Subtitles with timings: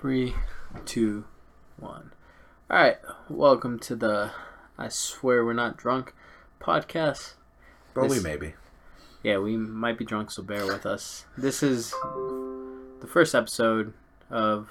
[0.00, 0.34] Three,
[0.86, 1.24] two,
[1.78, 2.12] one.
[2.70, 2.96] All right.
[3.28, 4.30] Welcome to the
[4.78, 6.14] I swear we're not drunk
[6.58, 7.34] podcast.
[7.92, 8.54] But we may be.
[9.22, 11.26] Yeah, we might be drunk, so bear with us.
[11.36, 13.92] This is the first episode
[14.30, 14.70] of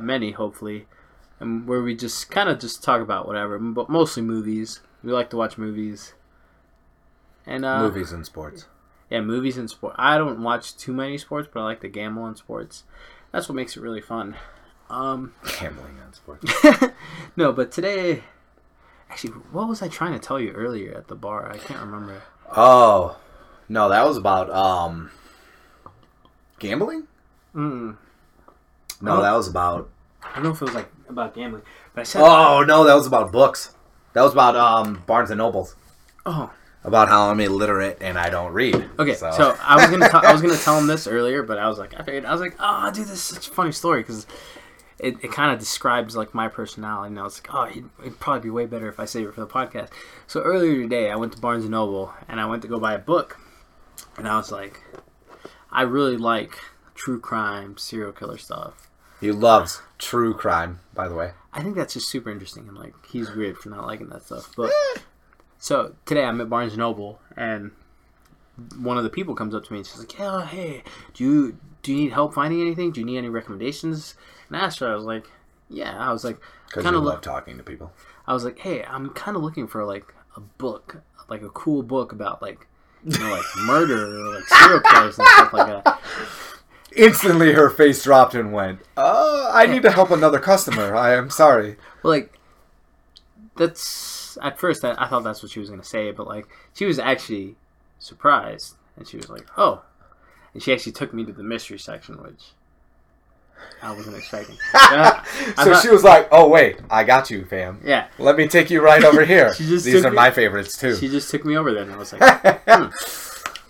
[0.00, 0.86] many, hopefully,
[1.38, 4.80] and where we just kind of just talk about whatever, but mostly movies.
[5.04, 6.14] We like to watch movies.
[7.46, 8.66] And uh, Movies and sports.
[9.08, 9.94] Yeah, movies and sport.
[9.98, 12.82] I don't watch too many sports, but I like to gamble on sports.
[13.32, 14.36] That's what makes it really fun.
[14.90, 16.52] Um, Gambling on sports.
[17.36, 18.24] no, but today,
[19.10, 21.50] actually, what was I trying to tell you earlier at the bar?
[21.50, 22.22] I can't remember.
[22.54, 23.18] oh.
[23.68, 25.10] No, that was about um
[26.58, 27.06] gambling?
[27.54, 27.96] Mm,
[29.00, 29.88] No, that was about
[30.22, 31.62] I don't know if it was like about gambling,
[31.94, 33.74] but I said, Oh no, that was about books.
[34.12, 35.74] That was about um Barnes and Nobles.
[36.26, 36.50] oh,
[36.84, 38.74] About how I'm illiterate and I don't read.
[38.98, 39.14] okay.
[39.14, 39.28] So,
[39.62, 41.94] I was gonna, t- I was gonna tell him this earlier, but I was like,
[41.94, 44.26] I figured, I was like, oh, dude, this is such a funny story because
[44.98, 47.08] it, it kind of describes like my personality.
[47.08, 49.34] And I was like, oh, it'd, it'd probably be way better if I save it
[49.34, 49.90] for the podcast.
[50.26, 52.94] So earlier today, I went to Barnes and Noble and I went to go buy
[52.94, 53.38] a book,
[54.16, 54.82] and I was like,
[55.70, 56.58] I really like
[56.94, 58.90] true crime, serial killer stuff.
[59.20, 61.32] he loves true crime, by the way.
[61.52, 64.52] I think that's just super interesting, and like he's weird for not liking that stuff.
[64.56, 65.00] But eh.
[65.62, 67.70] So today I'm at Barnes Noble, and
[68.76, 70.82] one of the people comes up to me and she's like, "Yeah, hey,
[71.14, 72.90] do you do you need help finding anything?
[72.90, 74.16] Do you need any recommendations?"
[74.48, 75.24] And I asked her, I was like,
[75.70, 77.92] "Yeah." I was like, Because kind you of love talking to people.
[78.26, 81.84] I was like, "Hey, I'm kind of looking for like a book, like a cool
[81.84, 82.66] book about like."
[83.04, 86.00] You know, like murder or like serial killers and stuff like that.
[86.96, 90.96] Instantly her face dropped and went, "Oh, I need to help another customer.
[90.96, 91.76] I am sorry.
[92.02, 92.36] Well, like
[93.56, 96.84] that's at first I, I thought that's what she was gonna say, but like she
[96.84, 97.56] was actually
[97.98, 99.82] surprised, and she was like, "Oh,"
[100.54, 102.50] and she actually took me to the mystery section, which
[103.82, 104.56] I wasn't expecting.
[104.74, 105.24] Yeah,
[105.56, 107.80] I so thought- she was like, "Oh wait, I got you, fam.
[107.84, 109.52] yeah, Let me take you right over here.
[109.58, 112.12] These are me- my favorites too." she just took me over there, and I was
[112.12, 112.86] like, hmm.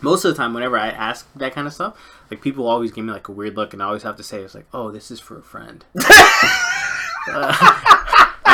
[0.01, 1.97] most of the time, whenever I ask that kind of stuff,
[2.31, 4.41] like people always give me like a weird look, and I always have to say,
[4.41, 5.85] "It's like, oh, this is for a friend."
[7.29, 8.02] Uh,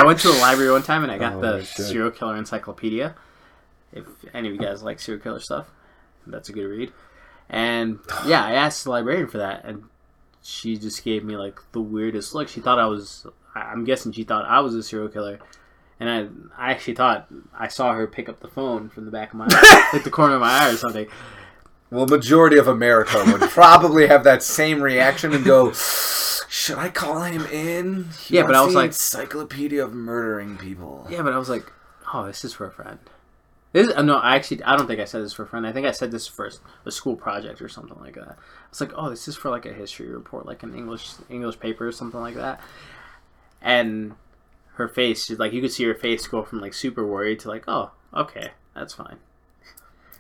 [0.01, 1.87] I went to the library one time and I got Oh, the shit.
[1.87, 3.15] serial killer encyclopedia.
[3.93, 4.05] If
[4.35, 5.67] any of you guys like serial killer stuff,
[6.27, 6.93] that's a good read.
[7.49, 9.85] And yeah, I asked the librarian for that, and
[10.43, 12.49] she just gave me like the weirdest look.
[12.49, 13.27] She thought I was.
[13.55, 15.39] I'm guessing she thought I was a serial killer.
[16.01, 16.09] And
[16.57, 17.27] I, I actually thought
[17.59, 20.11] I saw her pick up the phone from the back of my eye, like the
[20.11, 21.09] corner of my eye or something.
[21.91, 27.23] Well, majority of America would probably have that same reaction and go, "Should I call
[27.23, 31.07] him in?" He Yeah, but I was like- encyclopedia of murdering people.
[31.11, 31.71] Yeah, but I was like,
[32.13, 32.99] oh, this is for a friend.
[33.73, 35.67] This uh, no, I actually I don't think I said this for a friend.
[35.67, 36.51] I think I said this for a,
[36.87, 38.29] a school project or something like that.
[38.31, 38.35] I
[38.71, 41.87] was like, oh, this is for like a history report, like an English English paper
[41.87, 42.61] or something like that.
[43.61, 44.15] And
[44.75, 47.49] her face, she's like, you could see her face go from like super worried to
[47.49, 49.17] like, oh, okay, that's fine.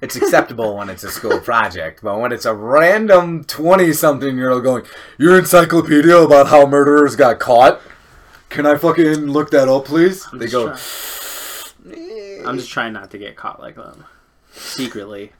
[0.01, 4.85] It's acceptable when it's a school project, but when it's a random twenty-something-year-old going,
[5.19, 7.81] "Your encyclopedia about how murderers got caught."
[8.49, 10.27] Can I fucking look that up, please?
[10.33, 10.69] I'm they go.
[10.69, 10.79] trying-
[12.47, 14.05] I'm just trying not to get caught like them
[14.53, 15.33] secretly.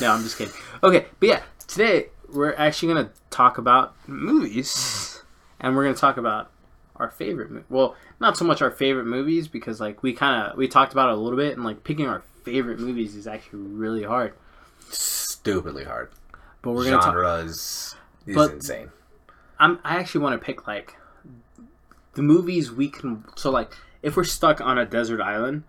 [0.00, 0.54] No, I'm just kidding.
[0.82, 5.22] Okay, but yeah, today we're actually gonna talk about movies,
[5.60, 6.50] and we're gonna talk about
[6.96, 7.50] our favorite.
[7.50, 10.92] Mo- well, not so much our favorite movies because like we kind of we talked
[10.92, 14.32] about it a little bit, and like picking our favorite movies is actually really hard.
[14.88, 16.10] Stupidly hard.
[16.62, 17.06] But we're gonna talk.
[17.14, 17.96] Genres
[18.26, 18.90] is But- insane.
[19.58, 20.96] I'm I actually want to pick like
[22.14, 23.24] the movies we can.
[23.34, 25.64] So like if we're stuck on a desert island.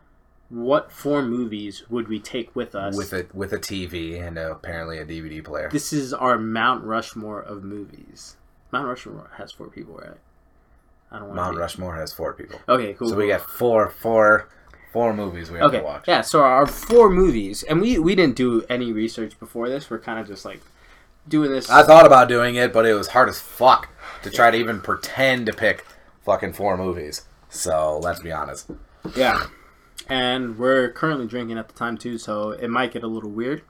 [0.49, 2.95] What four movies would we take with us?
[2.95, 5.67] With a with a TV and uh apparently a DVD player.
[5.69, 8.37] This is our Mount Rushmore of movies.
[8.71, 10.15] Mount Rushmore has four people, right?
[11.11, 12.61] I don't want Mount Rushmore has four people.
[12.69, 13.09] Okay, cool.
[13.09, 14.47] So we got four, four,
[14.97, 15.77] four movies we have okay.
[15.77, 16.07] to watch.
[16.07, 19.91] Yeah, so our four movies, and we we didn't do any research before this.
[19.91, 20.59] We're kind of just like
[21.27, 21.69] doing this.
[21.69, 23.89] I thought about doing it, but it was hard as fuck
[24.23, 25.85] to try to even pretend to pick
[26.25, 27.25] fucking four movies.
[27.47, 28.71] So let's be honest.
[29.15, 29.45] yeah,
[30.09, 33.61] and we're currently drinking at the time too, so it might get a little weird.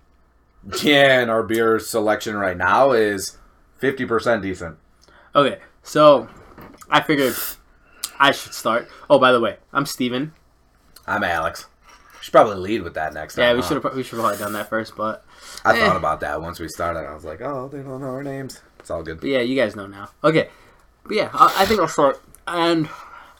[0.81, 3.37] Yeah, and our beer selection right now is
[3.79, 4.77] fifty percent decent.
[5.35, 6.29] Okay, so
[6.89, 7.35] I figured
[8.17, 8.87] I should start.
[9.09, 10.31] Oh, by the way, I'm Steven.
[11.07, 11.67] I'm Alex.
[11.87, 13.43] We should probably lead with that next time.
[13.43, 13.67] Yeah, we huh?
[13.67, 15.23] should have we should have probably done that first, but
[15.63, 15.85] I eh.
[15.85, 17.07] thought about that once we started.
[17.07, 18.61] I was like, oh, they don't know our names.
[18.79, 19.21] It's all good.
[19.21, 20.09] but yeah, you guys know now.
[20.23, 20.49] Okay,
[21.03, 22.21] but yeah, I, I think I'll start.
[22.47, 22.87] And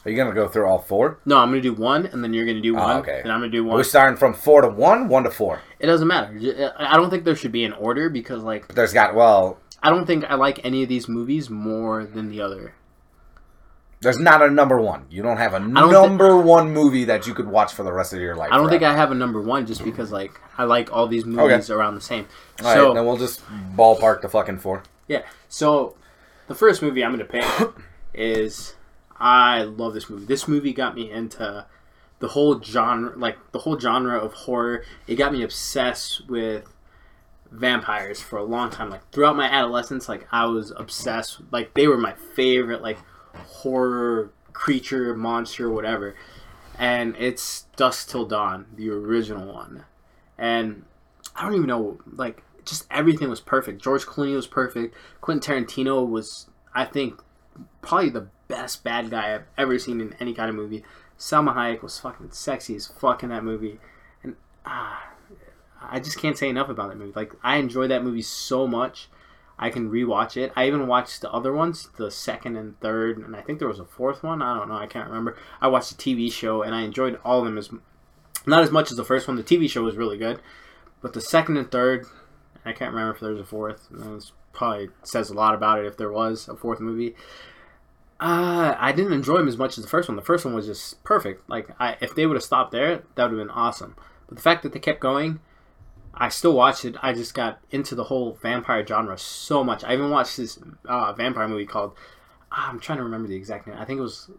[0.04, 1.18] Are you gonna go through all four?
[1.26, 3.20] No, I'm gonna do one, and then you're gonna do one, Oh, okay.
[3.22, 3.76] and I'm gonna do one.
[3.76, 5.60] We're starting from four to one, one to four?
[5.78, 6.74] It doesn't matter.
[6.78, 9.90] I don't think there should be an order because, like, But there's got well, I
[9.90, 12.74] don't think I like any of these movies more than the other
[14.00, 15.06] There's not a number one.
[15.10, 17.92] You don't have a don't thi- number one movie that you could watch for the
[17.92, 18.50] rest of your life.
[18.52, 18.82] I don't think.
[18.84, 22.00] I have a number one just because like I like all these movies around the
[22.00, 22.26] same.
[22.60, 23.42] All right, so then we'll just
[23.76, 24.82] ballpark the fucking four.
[25.08, 25.96] yeah, so
[26.46, 27.44] the first movie I'm gonna pick
[28.14, 28.76] is
[29.18, 30.26] I love this movie.
[30.26, 31.66] This movie got me into
[32.20, 34.84] the whole genre, like the whole genre of horror.
[35.08, 36.72] It got me obsessed with
[37.50, 38.90] vampires for a long time.
[38.90, 41.40] Like throughout my adolescence, like I was obsessed.
[41.50, 42.98] Like they were my favorite, like
[43.38, 46.14] horror creature, monster, whatever.
[46.78, 49.84] And it's Dusk Till Dawn, the original one.
[50.36, 50.84] And
[51.34, 53.82] I don't even know, like just everything was perfect.
[53.82, 54.94] George Clooney was perfect.
[55.20, 57.20] Quentin Tarantino was, I think,
[57.82, 60.84] probably the best bad guy I've ever seen in any kind of movie.
[61.18, 63.80] Salma Hayek was fucking sexy as fuck in that movie,
[64.22, 65.10] and ah,
[65.80, 67.12] I just can't say enough about that movie.
[67.14, 69.08] Like I enjoy that movie so much.
[69.58, 70.52] I can rewatch it.
[70.54, 73.80] I even watched the other ones, the second and third, and I think there was
[73.80, 74.40] a fourth one.
[74.40, 74.76] I don't know.
[74.76, 75.36] I can't remember.
[75.60, 77.70] I watched the TV show and I enjoyed all of them as
[78.46, 79.36] not as much as the first one.
[79.36, 80.40] The TV show was really good,
[81.02, 82.06] but the second and third,
[82.64, 83.88] I can't remember if there was a fourth.
[83.92, 87.16] It probably says a lot about it if there was a fourth movie.
[88.20, 90.16] Uh, I didn't enjoy them as much as the first one.
[90.16, 91.48] The first one was just perfect.
[91.48, 93.94] Like, I, if they would have stopped there, that would have been awesome.
[94.28, 95.40] But the fact that they kept going,
[96.20, 96.96] I still watched it.
[97.02, 99.84] I just got into the whole vampire genre so much.
[99.84, 101.94] I even watched this uh, vampire movie called.
[102.50, 103.76] ah, I'm trying to remember the exact name.
[103.78, 104.30] I think it was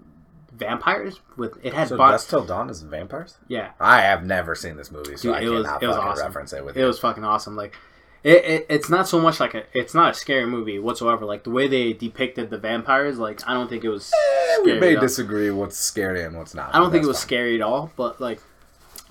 [0.51, 3.37] Vampires with it had So Bon- Dusk Till Dawn is vampires?
[3.47, 5.95] yeah I have never seen this movie, so Dude, I it was- cannot it was
[5.95, 6.25] fucking awesome.
[6.25, 6.85] reference it with it you.
[6.87, 7.55] was fucking awesome.
[7.55, 7.75] Like,
[8.23, 11.23] it, it it's not so much like a it's not a scary movie whatsoever.
[11.23, 14.11] Like the way they depicted the vampires, like I don't think it was.
[14.11, 16.73] Eh, we may disagree what's scary and what's not.
[16.75, 17.27] I don't think it was fine.
[17.27, 18.41] scary at all, but like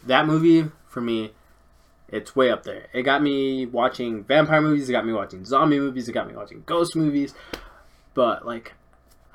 [0.07, 1.31] that movie for me,
[2.09, 2.87] it's way up there.
[2.93, 4.89] It got me watching vampire movies.
[4.89, 6.09] It got me watching zombie movies.
[6.09, 7.35] It got me watching ghost movies.
[8.15, 8.73] But like,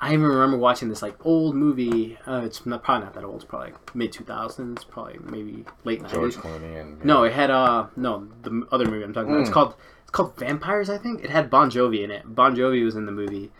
[0.00, 2.18] I even remember watching this like old movie.
[2.26, 3.36] Uh, it's not, probably not that old.
[3.36, 4.84] It's probably like mid two thousands.
[4.84, 6.34] Probably maybe late George.
[6.36, 9.40] Clooney and No, it had uh no the other movie I'm talking about.
[9.42, 9.54] It's Mm.
[9.54, 10.90] called it's called Vampires.
[10.90, 12.22] I think it had Bon Jovi in it.
[12.34, 13.50] Bon Jovi was in the movie.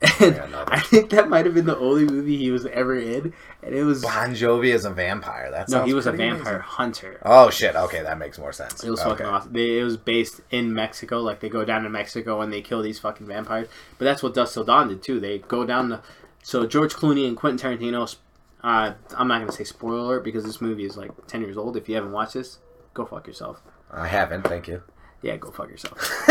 [0.00, 3.32] And Yeah, I think that might have been the only movie he was ever in,
[3.62, 5.50] and it was Bon Jovi as a vampire.
[5.50, 6.60] That's no, he was a vampire amazing.
[6.60, 7.20] hunter.
[7.24, 7.74] Oh shit!
[7.74, 8.84] Okay, that makes more sense.
[8.84, 9.10] It was okay.
[9.10, 9.52] fucking awesome.
[9.52, 11.20] They, it was based in Mexico.
[11.20, 13.68] Like they go down to Mexico and they kill these fucking vampires.
[13.98, 15.18] But that's what Dusk Till Dawn did too.
[15.18, 16.02] They go down to
[16.42, 18.16] so George Clooney and Quentin Tarantino.
[18.62, 21.76] Uh, I'm not gonna say spoiler alert because this movie is like ten years old.
[21.76, 22.58] If you haven't watched this,
[22.94, 23.62] go fuck yourself.
[23.90, 24.42] I haven't.
[24.42, 24.82] Thank you.
[25.22, 25.98] Yeah, go fuck yourself.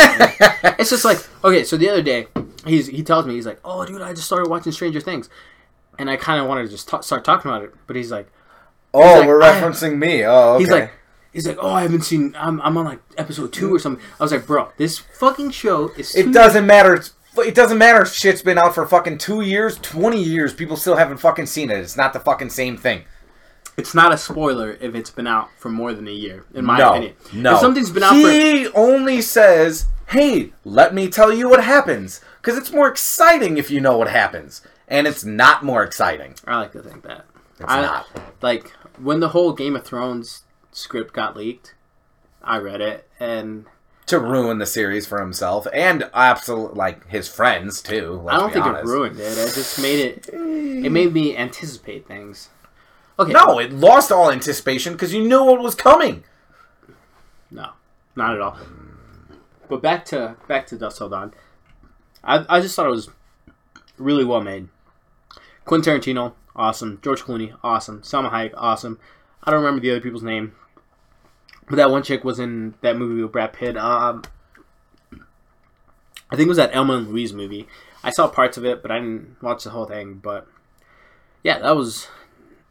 [0.79, 1.63] it's just like okay.
[1.63, 2.27] So the other day,
[2.67, 5.29] he's he tells me he's like, "Oh, dude, I just started watching Stranger Things,"
[5.97, 8.29] and I kind of wanted to just ta- start talking about it, but he's like,
[8.93, 10.23] Oh, like, we're referencing me.
[10.23, 10.63] Oh, okay.
[10.63, 10.91] He's like,
[11.33, 12.35] he's like, oh, I haven't seen.
[12.37, 14.03] I'm, I'm on like episode two or something.
[14.19, 16.15] I was like, bro, this fucking show is.
[16.15, 16.95] it doesn't matter.
[16.95, 20.53] It's, it doesn't matter if shit's been out for fucking two years, twenty years.
[20.53, 21.77] People still haven't fucking seen it.
[21.77, 23.03] It's not the fucking same thing.
[23.77, 26.79] It's not a spoiler if it's been out for more than a year, in my
[26.79, 27.13] no, opinion.
[27.33, 27.53] no.
[27.53, 28.31] If something's been out for.
[28.31, 33.69] he only says, "Hey, let me tell you what happens," because it's more exciting if
[33.69, 36.33] you know what happens, and it's not more exciting.
[36.45, 37.25] I like to think that.
[37.59, 38.07] It's I, not.
[38.41, 41.75] Like when the whole Game of Thrones script got leaked,
[42.41, 43.65] I read it and
[44.05, 48.25] To ruin the series for himself and absolute like his friends too.
[48.29, 48.85] I don't think honest.
[48.85, 49.37] it ruined it.
[49.37, 50.29] It just made it.
[50.31, 52.47] It made me anticipate things.
[53.19, 53.33] Okay.
[53.33, 56.23] No, it lost all anticipation because you knew what was coming.
[57.51, 57.71] No,
[58.15, 58.57] not at all.
[59.67, 61.33] But back to back to Dusk Till Dawn.
[62.27, 63.09] I I just thought it was
[63.97, 64.67] really well made.
[65.65, 66.99] Quentin Tarantino, awesome.
[67.01, 68.01] George Clooney, awesome.
[68.01, 68.99] Salma Hayek, awesome.
[69.43, 70.53] I don't remember the other people's name,
[71.67, 73.77] but that one chick was in that movie with Brad Pitt.
[73.77, 74.23] Um,
[76.29, 77.67] I think it was that Thelma and Louise movie.
[78.03, 80.15] I saw parts of it, but I didn't watch the whole thing.
[80.15, 80.47] But
[81.43, 82.07] yeah, that was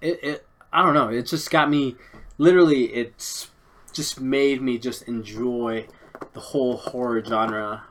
[0.01, 0.23] it.
[0.23, 1.09] it I don't know.
[1.09, 1.97] It just got me.
[2.39, 3.51] Literally, it's
[3.93, 5.87] just made me just enjoy
[6.35, 7.85] the whole horror genre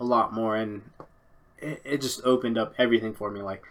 [0.00, 0.82] a lot more, and
[1.58, 3.42] it, it just opened up everything for me.
[3.42, 3.62] Like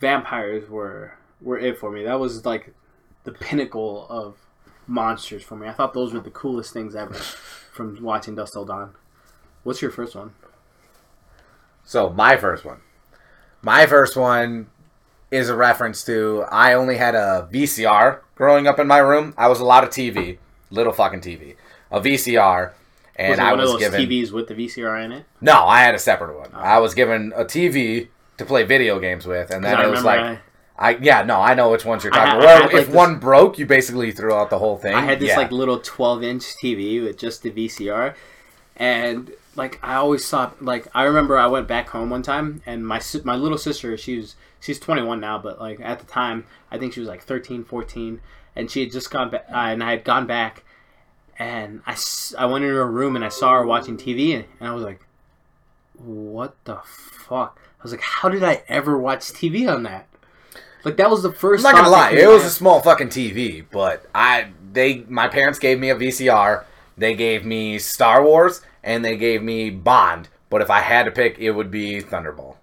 [0.00, 2.04] vampires were were it for me.
[2.04, 2.74] That was like
[3.24, 4.36] the pinnacle of
[4.86, 5.68] monsters for me.
[5.68, 8.94] I thought those were the coolest things ever from watching Dusk Till Dawn.
[9.62, 10.32] What's your first one?
[11.84, 12.80] So my first one,
[13.60, 14.68] my first one
[15.30, 19.34] is a reference to I only had a VCR growing up in my room.
[19.36, 20.38] I was a lot of TV,
[20.70, 21.56] little fucking TV,
[21.90, 22.72] a VCR,
[23.16, 25.24] and was it I one was of those given TVs with the VCR in it?
[25.40, 26.50] no, I had a separate one.
[26.54, 30.04] I was given a TV to play video games with, and then I it was
[30.04, 30.40] like.
[30.78, 32.40] I, yeah no I know which ones you're talking about.
[32.40, 34.94] Well, like, if this- one broke, you basically threw out the whole thing.
[34.94, 35.36] I had this Yeah.
[35.36, 38.14] like little 12 inch TV with just the VCR,
[38.76, 42.86] and like I always saw like I remember I went back home one time and
[42.86, 46.94] my my little sister she's she's 21 now but like at the time I think
[46.94, 48.20] she was like 13 14
[48.56, 50.64] and she had just gone back uh, and I had gone back
[51.42, 51.96] and I,
[52.38, 54.84] I went into her room and I saw her watching TV and, and I was
[54.84, 55.00] like
[55.98, 60.06] what the fuck I was like how did I ever watch TV on that
[60.84, 63.64] like that was the 1st I'm not gonna lie, it was a small fucking TV,
[63.70, 66.64] but I they my parents gave me a VCR.
[66.98, 70.28] They gave me Star Wars and they gave me Bond.
[70.50, 72.56] But if I had to pick, it would be Thunderball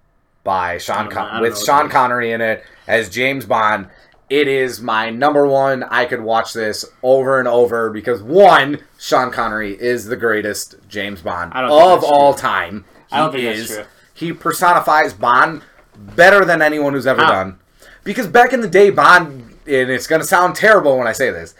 [0.44, 1.90] by Sean know- Con- with Sean.
[1.90, 3.88] Connery in it as James Bond.
[4.30, 5.84] It is my number one.
[5.84, 11.22] I could watch this over and over because one, Sean Connery is the greatest James
[11.22, 12.42] Bond I don't think of all true.
[12.42, 12.86] time.
[13.10, 13.76] He I don't think that's is.
[13.76, 13.86] true.
[14.14, 15.64] He personifies Bond
[15.98, 17.32] better than anyone who's ever How?
[17.32, 17.60] done.
[18.04, 21.32] Because back in the day, Bond, and it's going to sound terrible when I say
[21.32, 21.56] this,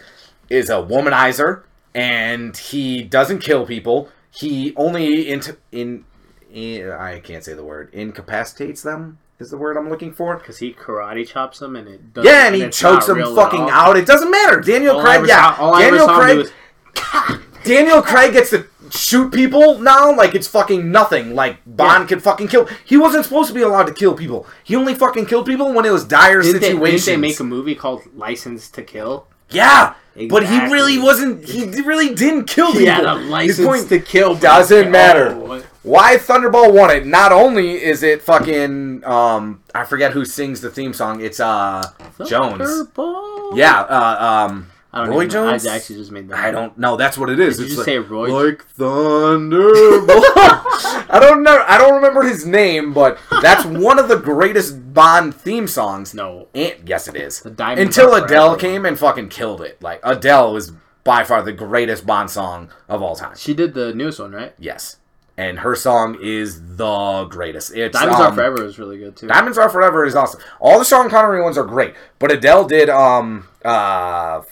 [0.48, 1.62] is a womanizer,
[1.94, 4.08] and he doesn't kill people.
[4.30, 6.04] He only in, in,
[6.52, 10.36] in I can't say the word incapacitates them is the word I'm looking for.
[10.36, 13.68] because he karate chops them and it doesn't, Yeah, and he it's chokes them fucking
[13.70, 13.96] out.
[13.96, 14.60] It doesn't matter.
[14.60, 16.36] Daniel All Craig, yeah, saw- all I ever Daniel him Craig.
[16.38, 21.34] was- Daniel Craig gets to shoot people now like it's fucking nothing.
[21.34, 22.06] Like Bond Yeah.
[22.08, 22.68] can fucking kill.
[22.84, 24.46] He wasn't supposed to be allowed to kill people.
[24.64, 27.04] He only fucking killed people when it was dire Didn't they, situations.
[27.04, 29.26] didn't they make a movie called License to Kill?
[29.50, 29.94] yeah,
[30.28, 31.44] but he really wasn't.
[31.44, 32.80] He really didn't kill people.
[32.80, 34.34] He had a license point to kill.
[34.34, 35.28] doesn't matter.
[35.34, 37.06] Oh, Why Thunderball won it?
[37.06, 41.20] Not only is it fucking um, I forget who sings the theme song.
[41.22, 41.82] It's uh
[42.26, 42.60] Jones.
[42.60, 43.56] Thunderball.
[43.56, 45.30] Yeah, uh, um, I don't Roy even.
[45.30, 45.66] Jones.
[45.66, 46.38] I actually just made that.
[46.38, 46.96] I don't know.
[46.96, 47.56] That's what it is.
[47.56, 48.28] Did you It's just like, say Roy?
[48.48, 50.06] like Thunderball.
[51.12, 51.64] I don't know.
[51.66, 56.12] I don't remember his name, but that's one of the greatest Bond theme songs.
[56.14, 56.48] No.
[56.54, 57.44] And, yes, it is.
[57.44, 59.80] Until Adele came and fucking killed it.
[59.80, 60.72] Like Adele is
[61.04, 63.34] by far the greatest Bond song of all time.
[63.36, 64.54] She did the newest one, right?
[64.58, 64.96] Yes,
[65.40, 67.74] and her song is the greatest.
[67.74, 69.26] It's Diamonds Are um, Forever is really good too.
[69.26, 70.38] Diamonds Are Forever is awesome.
[70.60, 74.42] All the Sean Connery ones are great, but Adele did um uh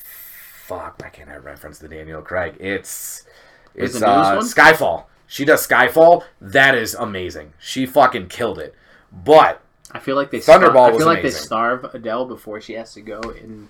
[0.64, 2.56] fuck I can't reference the Daniel Craig.
[2.58, 3.26] It's
[3.74, 4.46] it's uh, one?
[4.46, 5.04] Skyfall.
[5.26, 6.24] She does Skyfall.
[6.40, 7.52] That is amazing.
[7.58, 8.74] She fucking killed it.
[9.12, 9.60] But
[9.92, 12.94] I feel like they Thunderball star- I feel like they starve Adele before she has
[12.94, 13.68] to go in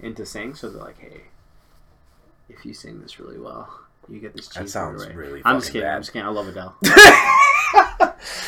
[0.00, 0.56] into sing.
[0.56, 1.20] So they're like, hey,
[2.48, 3.79] if you sing this really well,
[4.10, 4.48] you get this.
[4.48, 5.14] That cheeseburger sounds right.
[5.14, 5.82] really I'm just kidding.
[5.86, 5.96] bad.
[5.96, 6.26] I'm just kidding.
[6.26, 6.76] I love Adele.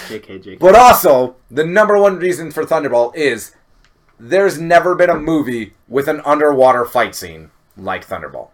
[0.09, 0.59] JK, JK.
[0.59, 3.55] but also the number one reason for Thunderball is
[4.19, 8.49] there's never been a movie with an underwater fight scene like Thunderball.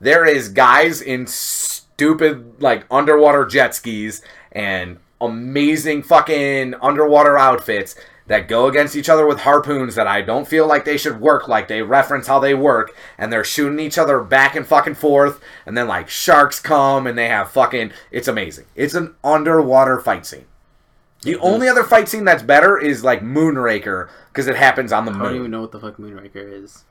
[0.00, 7.94] There is guys in stupid like underwater jet skis and amazing fucking underwater outfits
[8.32, 11.48] that go against each other with harpoons that I don't feel like they should work
[11.48, 15.38] like they reference how they work and they're shooting each other back and fucking forth
[15.66, 18.64] and then like sharks come and they have fucking it's amazing.
[18.74, 20.46] It's an underwater fight scene.
[21.20, 25.10] The only other fight scene that's better is like Moonraker because it happens on the
[25.10, 25.20] moon.
[25.20, 26.84] I don't even know what the fuck Moonraker is.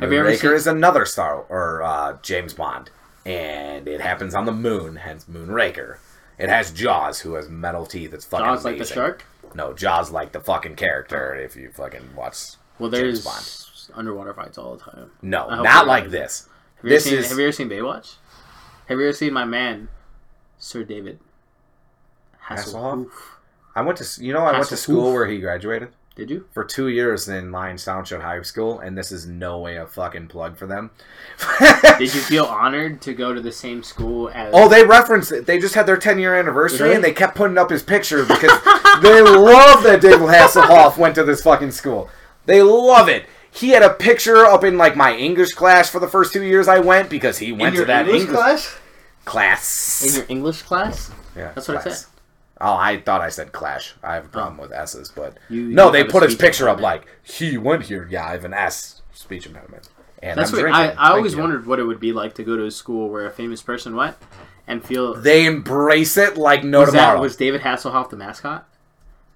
[0.00, 0.52] Have you ever Moonraker seen?
[0.52, 2.90] is another Star or uh, James Bond,
[3.24, 4.96] and it happens on the moon.
[4.96, 5.96] Hence Moonraker.
[6.38, 8.12] It has Jaws, who has metal teeth.
[8.14, 9.24] It's fucking Jaws like the shark?
[9.54, 11.34] No, Jaws like the fucking character.
[11.34, 13.96] If you fucking watch, Well, there's Bond.
[13.98, 15.10] underwater fights all the time.
[15.20, 16.48] no, not like this.
[16.76, 18.14] Have you, This ever seen, is- have you ever seen Baywatch?
[18.88, 19.88] Have you ever seen my man,
[20.58, 21.20] Sir David
[22.46, 23.06] Hasselhoff?
[23.06, 23.10] Hasselhoff?
[23.74, 26.44] I went to you know I went to school where he graduated Did you?
[26.52, 30.28] for two years in Lyons Township High School, and this is no way a fucking
[30.28, 30.90] plug for them.
[31.98, 34.50] Did you feel honored to go to the same school as?
[34.54, 35.46] Oh, they referenced it.
[35.46, 36.94] They just had their 10 year anniversary Really?
[36.96, 38.50] and they kept putting up his picture because
[39.02, 42.10] they love that David Hasselhoff went to this fucking school.
[42.44, 43.24] They love it.
[43.50, 46.68] He had a picture up in like my English class for the first two years
[46.68, 48.76] I went because he went to that English English class.
[49.24, 50.06] class.
[50.06, 51.10] In your English class?
[51.36, 52.06] yeah, That's what I said.
[52.64, 53.94] Oh, I thought I said clash.
[54.04, 54.62] I have a problem oh.
[54.62, 58.06] with S's, but You- no, they put his picture up like he went here.
[58.08, 59.88] Yeah, I have an S speech impediment,
[60.22, 60.98] and That's I'm what drinking.
[60.98, 61.40] I, I always you.
[61.40, 63.96] wondered what it would be like to go to a school where a famous person
[63.96, 64.16] went
[64.68, 65.14] and feel.
[65.14, 68.68] They embrace it like no was, that, was David Hasselhoff the mascot?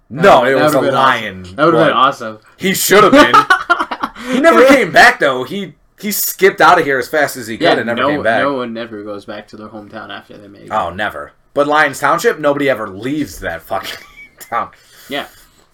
[0.09, 1.41] no, it was a lion.
[1.41, 1.55] Awesome.
[1.57, 2.39] That would have been awesome.
[2.55, 4.33] He should have been.
[4.33, 5.43] he never came back though.
[5.43, 8.07] He he skipped out of here as fast as he could Yeah, and never no,
[8.09, 8.41] came back.
[8.41, 10.71] no one never goes back to their hometown after they make.
[10.71, 11.33] Oh, never.
[11.57, 13.97] But Lyons Township, nobody ever leaves that fucking
[14.39, 14.69] town.
[15.09, 15.27] Yeah,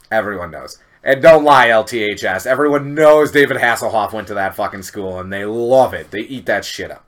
[0.09, 0.79] Everyone knows.
[1.03, 2.45] And don't lie, LTHS.
[2.47, 6.09] Everyone knows David Hasselhoff went to that fucking school and they love it.
[6.09, 7.05] They eat that shit up.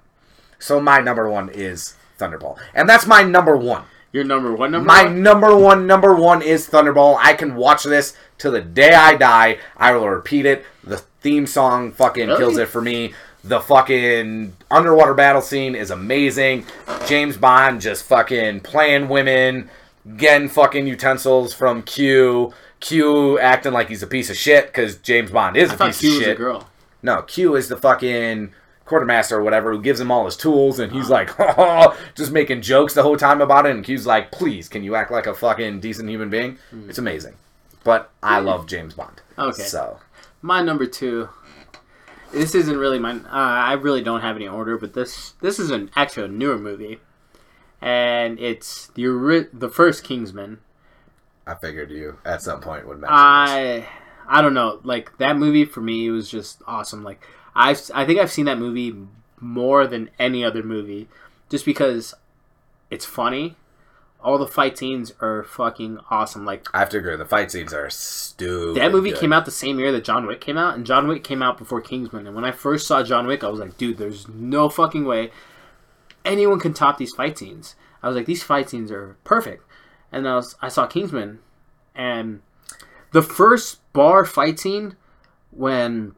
[0.59, 2.59] So my number one is Thunderball.
[2.73, 3.85] And that's my number one.
[4.11, 4.85] your number one number.
[4.85, 5.23] My one?
[5.23, 7.15] number one, number one is Thunderball.
[7.17, 9.59] I can watch this till the day I die.
[9.77, 10.65] I will repeat it.
[10.83, 12.39] The theme song fucking Really?
[12.39, 13.13] kills it for me.
[13.45, 16.65] The fucking underwater battle scene is amazing.
[17.05, 19.69] James Bond just fucking playing women,
[20.17, 22.53] getting fucking utensils from Q.
[22.79, 25.99] Q acting like he's a piece of shit because James Bond is I a piece
[25.99, 26.33] Q of was shit.
[26.35, 26.69] a girl.
[27.03, 28.51] No, Q is the fucking
[28.85, 30.99] quartermaster or whatever who gives him all his tools, and Uh-huh.
[30.99, 31.35] he's like,
[32.15, 33.71] just making jokes the whole time about it.
[33.75, 36.57] And Q's like, please, can you act like a fucking decent human being?
[36.87, 37.33] It's amazing.
[37.83, 39.21] But I love James Bond.
[39.35, 39.41] Hmm.
[39.41, 39.63] Okay.
[39.63, 39.99] So,
[40.41, 41.29] My number two.
[42.31, 43.11] This isn't really my.
[43.11, 46.57] Uh, I really don't have any order, but this this is an actually a newer
[46.57, 46.99] movie,
[47.81, 50.59] and it's the the first Kingsman.
[51.47, 53.19] I figured you at some point would mention this.
[53.19, 53.87] I
[54.27, 54.79] I don't know.
[54.83, 57.03] Like that movie for me, was just awesome.
[57.03, 58.95] Like I I think I've seen that movie
[59.39, 61.07] more than any other movie,
[61.49, 62.13] just because
[62.89, 63.55] it's funny.
[64.25, 66.45] All the fight scenes are fucking awesome.
[66.45, 67.15] Like I have to agree.
[67.15, 68.81] The fight scenes are stupid.
[68.81, 69.19] that movie good.
[69.19, 71.57] came out the same year that John Wick came out, and John Wick came out
[71.57, 72.25] before Kingsman.
[72.25, 75.31] And when I first saw John Wick, I was like, dude, there's no fucking way
[76.25, 77.75] anyone can top these fight scenes.
[78.01, 79.63] I was like, these fight scenes are perfect.
[80.11, 81.39] And I was, I saw Kingsman,
[81.93, 82.41] and
[83.11, 84.95] the first bar fight scene
[85.51, 86.13] when,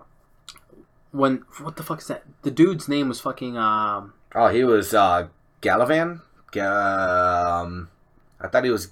[1.12, 2.24] when what the fuck is that?
[2.42, 4.14] The dude's name was fucking um.
[4.36, 5.28] Oh, he was uh,
[5.62, 6.22] Galavan.
[6.58, 7.90] Um,
[8.40, 8.92] I thought he was.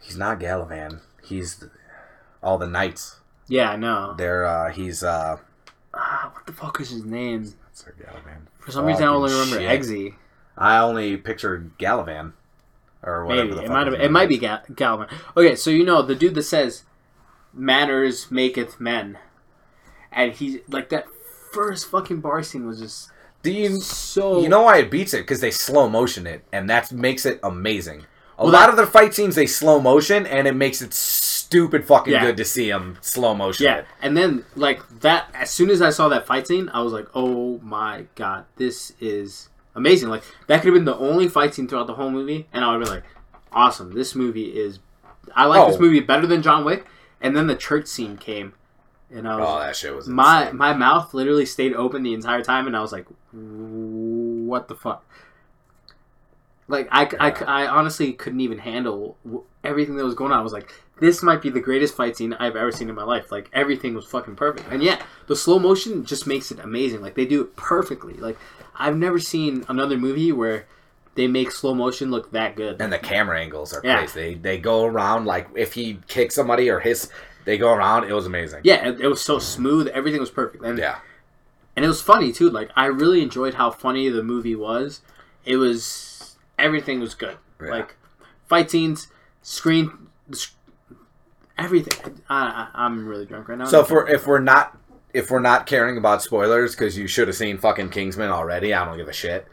[0.00, 1.00] He's not Galavan.
[1.24, 1.64] He's
[2.42, 3.20] all the knights.
[3.48, 4.14] Yeah, I know.
[4.16, 5.38] They're uh, he's uh,
[5.94, 7.54] Ah, what the fuck is his name?
[7.72, 8.46] Sir Galavan.
[8.60, 9.80] For some reason, I only remember shit.
[9.82, 10.14] Eggsy.
[10.56, 12.32] I only pictured Galavan,
[13.02, 13.48] or whatever.
[13.48, 13.94] Maybe the it might have.
[13.94, 14.38] It might be.
[14.38, 15.08] Gal- Galvin.
[15.36, 16.84] Okay, so you know the dude that says,
[17.52, 19.18] "Manners maketh men,"
[20.12, 21.06] and he's like that
[21.52, 23.10] first fucking bar scene was just
[23.80, 24.40] So.
[24.40, 25.18] you know why it beats it?
[25.22, 28.04] Because they slow motion it, and that makes it amazing.
[28.38, 30.94] A Well, lot that- of the fight scenes they slow motion, and it makes it
[30.94, 32.24] stupid fucking Yeah.
[32.24, 33.64] good to see them slow motion.
[33.64, 33.86] Yeah, it.
[34.02, 35.28] and then like that.
[35.34, 38.92] As soon as I saw that fight scene, I was like, "Oh my god, this
[39.00, 42.46] is amazing!" Like that could have been the only fight scene throughout the whole movie,
[42.52, 43.04] and I would be like,
[43.52, 43.92] "Awesome!
[43.94, 44.78] This movie is."
[45.34, 45.80] I like this Oh.
[45.80, 46.86] movie better than John Wick.
[47.20, 48.52] And then the church scene came,
[49.12, 50.56] and I was Oh, that shit was my insane.
[50.56, 55.04] my mouth literally stayed open the entire time, and I was like, "What the fuck?"
[56.70, 59.16] Like I, I, I honestly couldn't even handle
[59.64, 60.38] everything that was going on.
[60.38, 63.04] I was like, "This might be the greatest fight scene I've ever seen in my
[63.04, 67.00] life." Like everything was fucking perfect, and yeah, the slow motion just makes it amazing.
[67.00, 68.14] Like they do it perfectly.
[68.14, 68.36] Like
[68.76, 70.66] I've never seen another movie where
[71.14, 72.80] they make slow motion look that good.
[72.80, 73.98] and the camera angles are Yeah.
[73.98, 74.20] crazy.
[74.20, 77.10] They they go around like if he kicks somebody or his,
[77.46, 78.04] they go around.
[78.04, 78.60] It was amazing.
[78.64, 79.88] yeah, it, it was so smooth.
[79.88, 80.98] Everything was perfect, and Yeah.
[81.78, 82.50] And it was funny too.
[82.50, 85.00] Like I really enjoyed how funny the movie was.
[85.44, 87.36] It was everything was good.
[87.62, 87.68] Yeah.
[87.68, 87.94] Like
[88.48, 89.06] fight scenes,
[89.42, 90.08] screen,
[91.56, 92.20] everything.
[92.28, 93.66] I, I, I'm really drunk right now.
[93.66, 94.76] So if we're if we're not
[95.14, 98.84] if we're not caring about spoilers because you should have seen fucking Kingsman already, I
[98.84, 99.46] don't give a shit.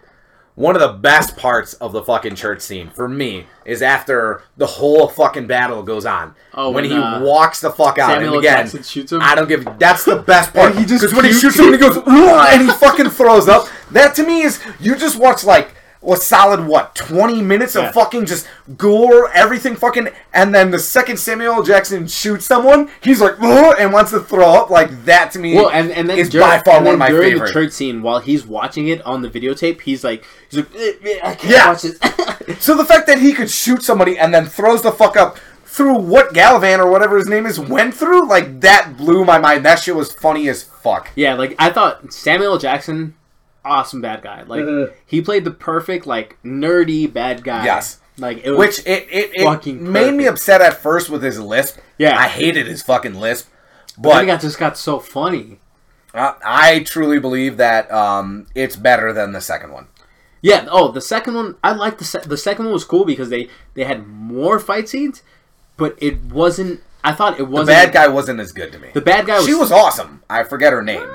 [0.55, 4.65] One of the best parts of the fucking church scene for me is after the
[4.65, 6.33] whole fucking battle goes on.
[6.53, 9.21] Oh, when when, he uh, walks the fuck out, Samuel and again, Jackson shoots him.
[9.21, 9.67] I don't give.
[9.77, 10.71] That's the best part.
[10.71, 13.49] And he just because when he shoots him, and he goes and he fucking throws
[13.49, 13.67] up.
[13.91, 15.75] That to me is you just watch like
[16.13, 17.87] a solid what twenty minutes Yeah.
[17.89, 23.21] of fucking just gore, everything fucking, and then the second Samuel Jackson shoots someone, he's
[23.21, 24.69] like and wants to throw up.
[24.69, 27.09] Like that to me Well, and, and then is dur- by far one of my
[27.09, 27.47] during favorite.
[27.47, 30.91] the church scene, while he's watching it on the videotape, he's like, he's like, "Eh,
[31.03, 31.67] eh, I can't Yeah.
[31.69, 31.99] watch this.
[32.63, 35.95] So the fact that he could shoot somebody and then throws the fuck up through
[35.97, 39.65] what Galavan or whatever his name is went through, like that blew my mind.
[39.65, 41.09] That shit was funny as fuck.
[41.15, 43.15] Yeah, like I thought Samuel Jackson,
[43.65, 44.43] awesome bad guy.
[44.47, 44.91] Like Mhm.
[45.05, 47.65] he played the perfect like nerdy bad guy.
[47.65, 47.99] Yes.
[48.17, 51.39] Like it was Which it it, it fucking made me upset at first with his
[51.39, 51.79] lisp.
[51.97, 52.17] Yeah.
[52.17, 53.49] I hated his fucking lisp.
[53.97, 55.59] but then But it got just got so funny.
[56.13, 59.87] uh, I truly believe that um, it's better than the second one.
[60.41, 60.65] Yeah.
[60.69, 63.49] Oh, the second one, I liked the se- the second one was cool because they
[63.73, 65.23] they had more fight scenes,
[65.75, 66.81] but it wasn't.
[67.03, 67.67] I thought it wasn't.
[67.77, 68.89] bad guy wasn't as good to me.
[68.93, 69.45] The bad guy was.
[69.45, 70.23] she was awesome.
[70.29, 71.07] I forget her name.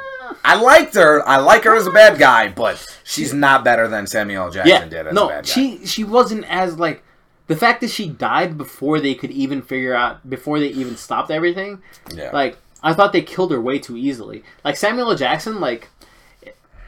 [0.45, 1.27] I liked her.
[1.29, 4.89] I like her as a bad guy, but she's not better than Samuel Jackson yeah.
[4.89, 5.51] did as a No, bad guy.
[5.51, 7.03] she she wasn't as like
[7.47, 11.31] the fact that she died before they could even figure out before they even stopped
[11.31, 11.83] everything.
[12.15, 12.31] yeah.
[12.33, 14.43] Like I thought they killed her way too easily.
[14.65, 15.17] Like Samuel L.
[15.17, 15.89] Jackson, like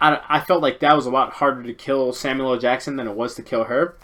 [0.01, 2.59] I, I felt like that was a lot harder to kill Samuel L.
[2.59, 3.97] Jackson than it was to kill her.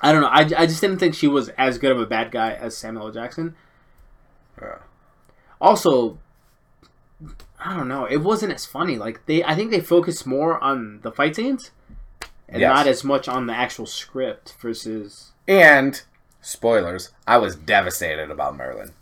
[0.00, 0.28] I don't know.
[0.28, 3.06] I, I just didn't think she was as good of a bad guy as Samuel
[3.08, 3.12] L.
[3.12, 3.54] Jackson.
[4.60, 4.76] Yeah.
[5.60, 6.18] Also,
[7.64, 8.04] I don't know.
[8.04, 8.96] It wasn't as funny.
[8.98, 11.70] Like they, I think they focused more on the fight scenes
[12.48, 12.74] and Yes.
[12.74, 15.32] not as much on the actual script versus.
[15.46, 16.00] And
[16.40, 18.92] spoilers, I was devastated about Merlin.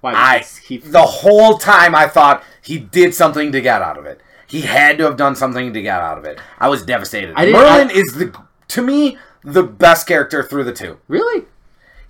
[0.00, 0.12] Why?
[0.14, 4.20] I he the whole time I thought he did something to get out of it.
[4.46, 6.38] He had to have done something to get out of it.
[6.58, 7.32] I was devastated.
[7.36, 8.34] I Merlin I- is the
[8.68, 10.98] to me the best character through the two.
[11.08, 11.46] really.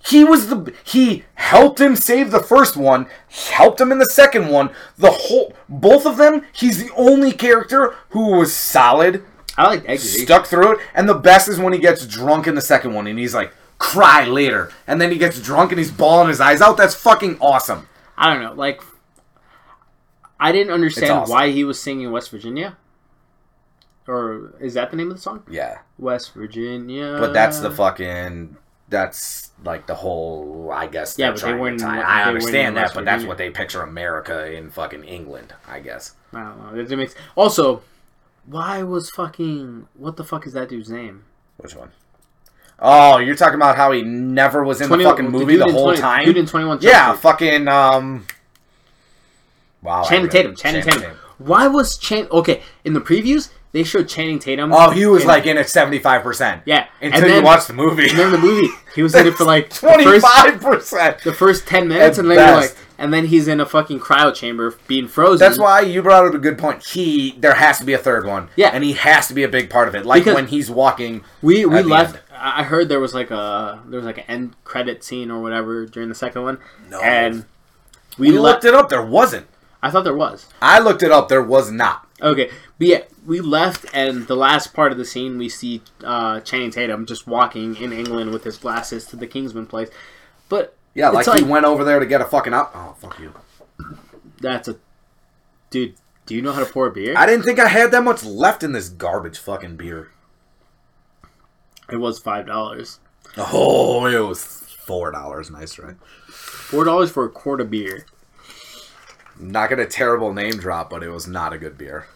[0.07, 4.49] He was the he helped him save the first one, helped him in the second
[4.49, 4.69] one.
[4.97, 9.23] The whole both of them, he's the only character who was solid,
[9.57, 10.23] I like Eggsy.
[10.23, 13.07] stuck through it, and the best is when he gets drunk in the second one
[13.07, 16.61] and he's like cry later, and then he gets drunk and he's bawling his eyes
[16.61, 16.77] out.
[16.77, 17.87] That's fucking awesome.
[18.17, 18.53] I don't know.
[18.53, 18.81] Like,
[20.39, 21.33] I didn't understand awesome.
[21.33, 22.77] why he was singing West Virginia.
[24.07, 25.43] Or is that the name of the song?
[25.49, 25.79] Yeah.
[25.97, 27.17] West Virginia.
[27.19, 28.57] But that's the fucking.
[28.87, 30.71] That's like the whole.
[30.73, 31.17] I guess.
[31.17, 33.81] Yeah, but they weren't- tie- they I weren't understand that, but that's what they picture
[33.81, 35.53] America in fucking England.
[35.67, 36.13] I guess.
[36.33, 36.79] I don't know.
[36.79, 37.81] It, it makes also.
[38.47, 41.23] Why was fucking what the fuck is that dude's name?
[41.57, 41.89] Which one?
[42.77, 45.85] Oh, you're talking about how he never was in the fucking movie dude the whole
[45.85, 46.25] 20 time.
[46.25, 46.77] Dude in Twenty One.
[46.81, 47.67] yeah, fucking.
[47.67, 48.27] Um.
[49.81, 50.03] Wow.
[50.03, 50.55] Channing Tatum.
[50.55, 51.15] Channing Tatum.
[51.37, 52.27] Why was Chan?
[52.31, 54.71] Okay, in the previews they showed Channing Tatum.
[54.73, 56.61] Oh, he was in- like in it seventy five percent.
[56.65, 58.09] Yeah, Until and you watch the movie.
[58.09, 61.19] And then the movie, he was in it for like twenty five percent.
[61.23, 63.99] the first ten minutes, At and then you're like, and then he's in a fucking
[63.99, 65.45] cryo chamber being frozen.
[65.45, 66.83] That's why you brought up a good point.
[66.83, 68.49] He there has to be a third one.
[68.55, 68.69] Yeah.
[68.73, 70.05] and he has to be a big part of it.
[70.05, 71.23] Like Because- when he's walking.
[71.41, 72.15] we we left.
[72.15, 72.21] end.
[72.37, 75.85] I heard there was like a there was like an end credit scene or whatever
[75.85, 76.57] during the second one,
[76.89, 76.99] No.
[77.01, 77.45] and
[78.17, 78.63] we, We left.
[78.63, 78.89] looked it up.
[78.89, 79.47] There wasn't.
[79.85, 80.47] I thought there was.
[80.63, 81.29] I looked it up.
[81.29, 82.07] There was not.
[82.19, 86.39] Okay, but yeah, we left, and the last part of the scene, we see uh,
[86.39, 89.89] Channing Tatum just walking in England with his glasses to the Kingsman place.
[90.49, 92.71] But Yeah, like, it's he went over there to get a fucking out.
[92.73, 93.31] Oh fuck you!
[94.41, 94.77] that's a
[95.69, 95.93] dude.
[96.25, 97.13] Do you know how to pour a beer?
[97.15, 100.09] I didn't think I had that much left in this garbage fucking beer.
[101.91, 102.99] it was five dollars.
[103.37, 105.51] Oh, it was four dollars.
[105.51, 105.95] Nice, right?
[106.27, 108.07] Four dollars for a quart of beer.
[109.39, 112.07] Not gonna terrible name drop, but it was not a good beer.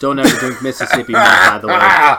[0.00, 2.16] Don't ever drink Mississippi malt, by the way.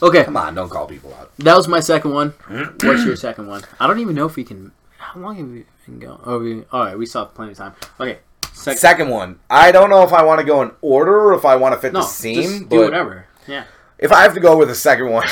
[0.02, 1.34] Okay, come on, don't call people out.
[1.38, 2.34] that was my second one.
[2.82, 3.62] What's your second one?
[3.80, 4.72] I don't even know if we can.
[4.98, 6.18] How long have we been going?
[6.24, 7.74] Oh, we, all right, we still have plenty of time.
[7.98, 8.18] Okay,
[8.52, 8.78] second.
[8.78, 11.56] Second one, I don't know if I want to go in order or if I
[11.56, 13.26] want to fit no, the scene, do whatever.
[13.48, 13.64] Yeah.
[13.98, 15.26] if I have to go with the second one,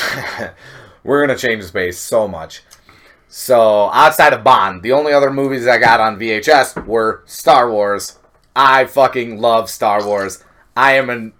[1.03, 2.63] we're gonna change the space so much.
[3.27, 8.17] So outside of Bond, the only other movies I got on VHS were Star Wars.
[8.55, 10.43] I fucking love Star Wars.
[10.75, 11.33] I am an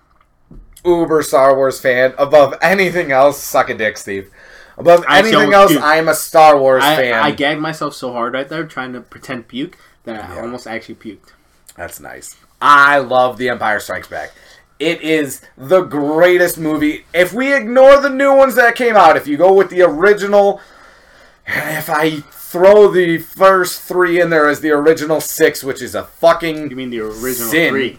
[0.84, 2.14] uber Star Wars fan.
[2.18, 4.30] Above anything else, suck a dick, Steve.
[4.78, 7.14] Above I anything don't- else, dude, I am a Star Wars I, fan.
[7.14, 10.96] I gagged myself so hard right there trying to pretend puke that I almost actually
[10.96, 11.32] puked.
[11.78, 12.36] That's nice.
[12.62, 14.32] I love The Empire Strikes Back.
[14.80, 17.06] It is the greatest movie.
[17.14, 20.60] If we ignore the new ones that came out, if you go with the original,
[21.48, 22.22] if I
[22.56, 26.76] throw the first three in there as the original six, which is a fucking You
[26.78, 27.74] mean the original Sin.
[27.74, 27.98] three?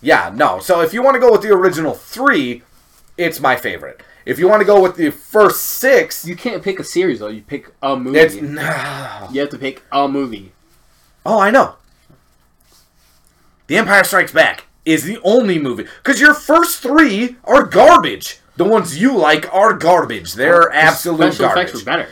[0.00, 0.60] yeah, no.
[0.60, 2.62] So if you want to go with the original three,
[3.18, 4.00] it's my favorite.
[4.24, 7.28] If you want to go with the first six, You can't pick a series though.
[7.28, 8.18] You pick a movie.
[8.18, 10.52] it's You have to pick a movie.
[11.26, 11.74] Oh, I know.
[13.66, 18.40] The Empire Strikes Back is the only movie because your first three are garbage.
[18.56, 20.32] The ones you like are garbage.
[20.32, 21.74] They're The absolute special effects garbage.
[21.74, 22.08] were better.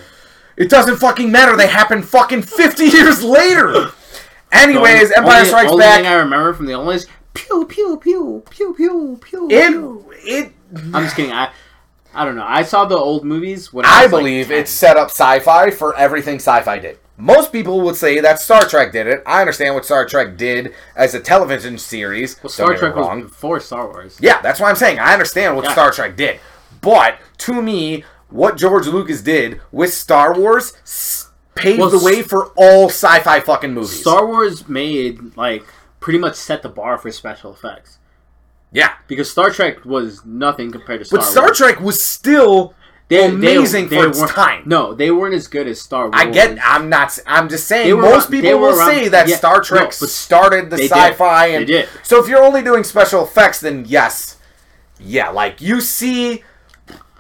[0.57, 1.57] It doesn't fucking matter.
[1.57, 3.91] They happen fucking fifty years later.
[4.53, 5.97] Anyways, The Empire Strikes only Back.
[5.99, 9.49] thing I remember from the old ones, pew pew pew pew pew pew.
[9.51, 10.13] It pew.
[10.23, 10.53] it.
[10.95, 11.33] I'm just kidding.
[11.33, 11.51] I
[12.15, 12.47] I don't know.
[12.47, 15.71] I saw the old movies when I, I was, like, believe it set up sci-fi
[15.71, 16.99] for everything sci-fi did.
[17.19, 19.23] Most people would say that Star Trek did it.
[19.27, 22.43] I understand what Star Trek did as a television series.
[22.43, 24.19] Well, Star Trek was before Star Wars.
[24.21, 24.99] Yeah, that's what I'm saying.
[24.99, 25.73] I understand what Yeah.
[25.73, 26.41] Star Trek did.
[26.81, 30.73] But to me, what George Lucas did with Star Wars
[31.55, 34.01] paved Well, the way for all sci-fi fucking movies.
[34.01, 35.65] Star Wars made like
[36.01, 37.99] pretty much set the bar for special effects
[38.73, 38.95] yeah.
[39.09, 41.27] because Star Trek was nothing compared to Star Wars.
[41.27, 41.59] But Star Wars.
[41.59, 42.75] Trek was still
[43.11, 44.65] amazing for its time.
[44.67, 46.15] No, they weren't as good as Star Wars.
[46.15, 46.59] I get.
[46.63, 47.17] I'm not.
[47.27, 47.99] I'm just saying.
[48.01, 51.49] Most around- people will around- say that yeah, Star Trek but started the they sci-fi,
[51.49, 51.89] They and did.
[52.03, 54.37] so if you're only doing special effects, then yes,
[54.99, 56.43] yeah, like you see.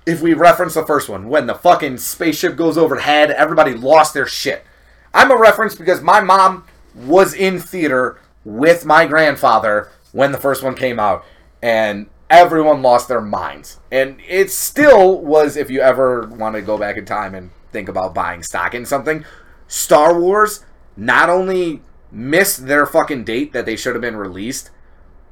[0.06, 4.26] If we reference the first one, when the fucking spaceship goes overhead, everybody lost their
[4.26, 4.64] shit.
[5.12, 6.64] I'm a reference because my mom
[6.94, 11.24] was in theater with my grandfather when the first one came out,
[11.60, 13.80] and everyone lost their minds.
[13.90, 17.88] And it still was, if you ever want to go back in time and think
[17.88, 19.24] about buying stock in something,
[19.66, 20.64] Star Wars
[20.96, 24.70] not only missed their fucking date that they should have been released,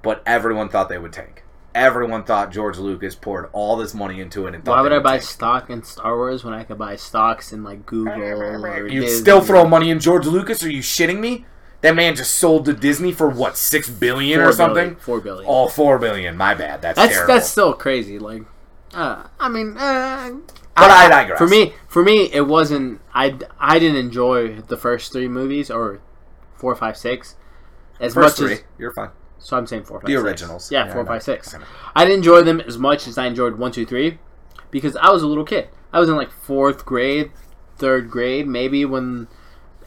[0.02, 1.43] but everyone thought they would tank.
[1.74, 5.18] Everyone thought George Lucas poured all this money into it and Why would I buy
[5.18, 9.40] stock in Star Wars when I could buy stocks in like Google or You still
[9.40, 10.62] throw money in George Lucas?
[10.62, 11.46] Are you shitting me?
[11.80, 14.74] That man just sold to Disney for what six billion Four or something.
[14.74, 15.44] billion, Four billion.
[15.50, 16.37] Oh, four billion.
[16.37, 16.80] My bad.
[16.80, 17.34] That's that's terrible.
[17.34, 18.18] that's still crazy.
[18.18, 18.42] Like,
[18.94, 20.30] uh, I mean, uh,
[20.76, 21.37] But I digress.
[21.38, 23.02] For me, for me, it wasn't.
[23.12, 26.00] I I didn't enjoy the first three movies or
[26.54, 27.37] four, five, six
[28.00, 28.62] as First much three, as.
[28.78, 29.10] you're fine.
[29.44, 30.22] So I'm saying four, five, The six.
[30.24, 30.72] originals.
[30.72, 31.54] Yeah, Yeah, four, five, six.
[31.94, 34.18] I didn't enjoy them as much as I enjoyed one, two, three,
[34.70, 35.68] because I was a little kid.
[35.92, 37.30] I was in like fourth grade,
[37.76, 39.28] third grade, maybe when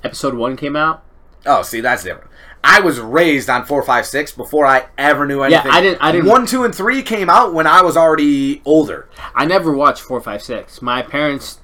[0.04, 1.04] episode one came out.
[1.48, 2.30] Oh, see, that's different.
[2.64, 5.66] I was raised on four, five, six before I ever knew anything.
[5.72, 5.76] Yeah.
[5.76, 9.10] I didn't- I didn't- One, two, and three came out when I was already older.
[9.34, 10.82] I never watched four, five, six.
[10.84, 11.60] My parents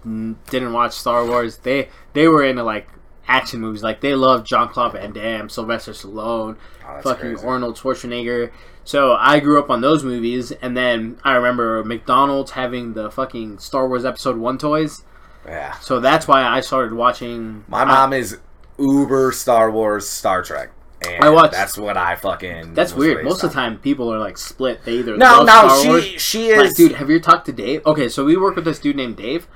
[0.50, 1.58] didn't watch Star Wars.
[1.58, 2.88] They they were into like
[3.28, 3.84] action movies.
[3.84, 6.58] Like they love John Claude Van Damme, Sylvester Stallone,
[6.88, 7.46] Oh, fucking crazy.
[7.48, 8.52] Arnold Schwarzenegger.
[8.86, 13.60] So I grew up on those movies, and then I remember McDonald's having the fucking
[13.60, 15.04] Star Wars Episode One toys.
[15.46, 15.74] Yeah.
[15.80, 17.64] So that's why I started watching.
[17.68, 18.38] My uh, mom is
[18.78, 20.72] uber Star Wars, Star Trek.
[21.06, 22.74] And I watched- That's what I fucking.
[22.76, 23.26] That's weird.
[23.26, 24.84] Most of the time, people are like split.
[24.86, 26.04] They either No, no, Star she Wars.
[26.22, 26.58] she is.
[26.68, 27.86] Like, dude, have you talked to Dave?
[27.86, 29.48] Okay, so we work with this dude named Dave,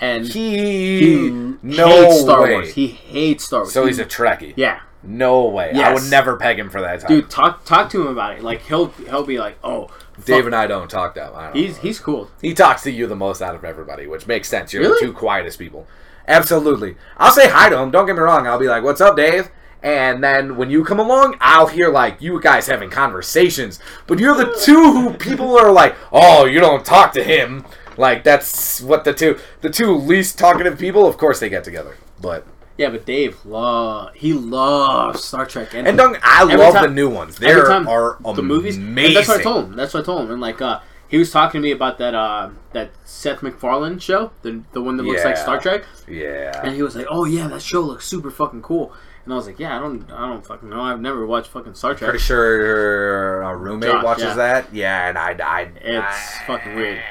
[0.00, 1.30] and he, he
[1.62, 2.52] no hates Star way.
[2.52, 2.72] Wars.
[2.74, 3.72] He hates Star Wars.
[3.72, 4.54] so He- he's a Trekkie.
[4.56, 5.72] yeah, No way.
[5.72, 7.08] I would never peg him for that type.
[7.08, 7.30] dude.
[7.30, 8.42] Talk talk to him about it.
[8.42, 10.24] Like he'll he'll be like, oh, fuck.
[10.26, 11.32] Dave and I don't talk that.
[11.32, 11.82] Don't He's know.
[11.82, 12.30] he's cool.
[12.42, 14.72] He talks to you the most out of everybody, which makes sense.
[14.72, 15.00] You're Really?
[15.00, 15.86] the two quietest people.
[16.28, 16.96] Absolutely.
[17.16, 17.90] I'll say hi to him.
[17.90, 18.46] Don't get me wrong.
[18.46, 19.50] I'll be like, "What's up, Dave?"
[19.82, 23.80] And then when you come along, I'll hear like you guys having conversations.
[24.06, 27.64] But you're the two who people are like, "Oh, you don't talk to him."
[28.00, 31.06] Like that's what the two the two least talkative people.
[31.06, 31.96] Of course, they get together.
[32.20, 32.46] But
[32.78, 36.94] Yeah, but Dave love he loves Star Trek and, and don't I love time- the
[36.94, 37.36] new ones.
[37.36, 38.76] They are the movies.
[38.78, 39.06] amazing.
[39.08, 39.76] And that's what I told him.
[39.76, 40.30] That's what I told him.
[40.32, 44.30] And like uh, he was talking to me about that uh, that Seth MacFarlane show,
[44.42, 45.84] the the one that looks like Star Trek.
[46.08, 46.58] Yeah.
[46.64, 48.92] And he was like, "Oh yeah, that show looks super fucking cool."
[49.24, 50.80] And I was like, "Yeah, I don't, I don't fucking know.
[50.80, 52.10] I've never watched fucking Star Trek.
[52.10, 54.34] Pretty sure a roommate Josh, watches yeah.
[54.36, 54.74] that.
[54.74, 57.02] Yeah, and I, I, It's I- fucking weird.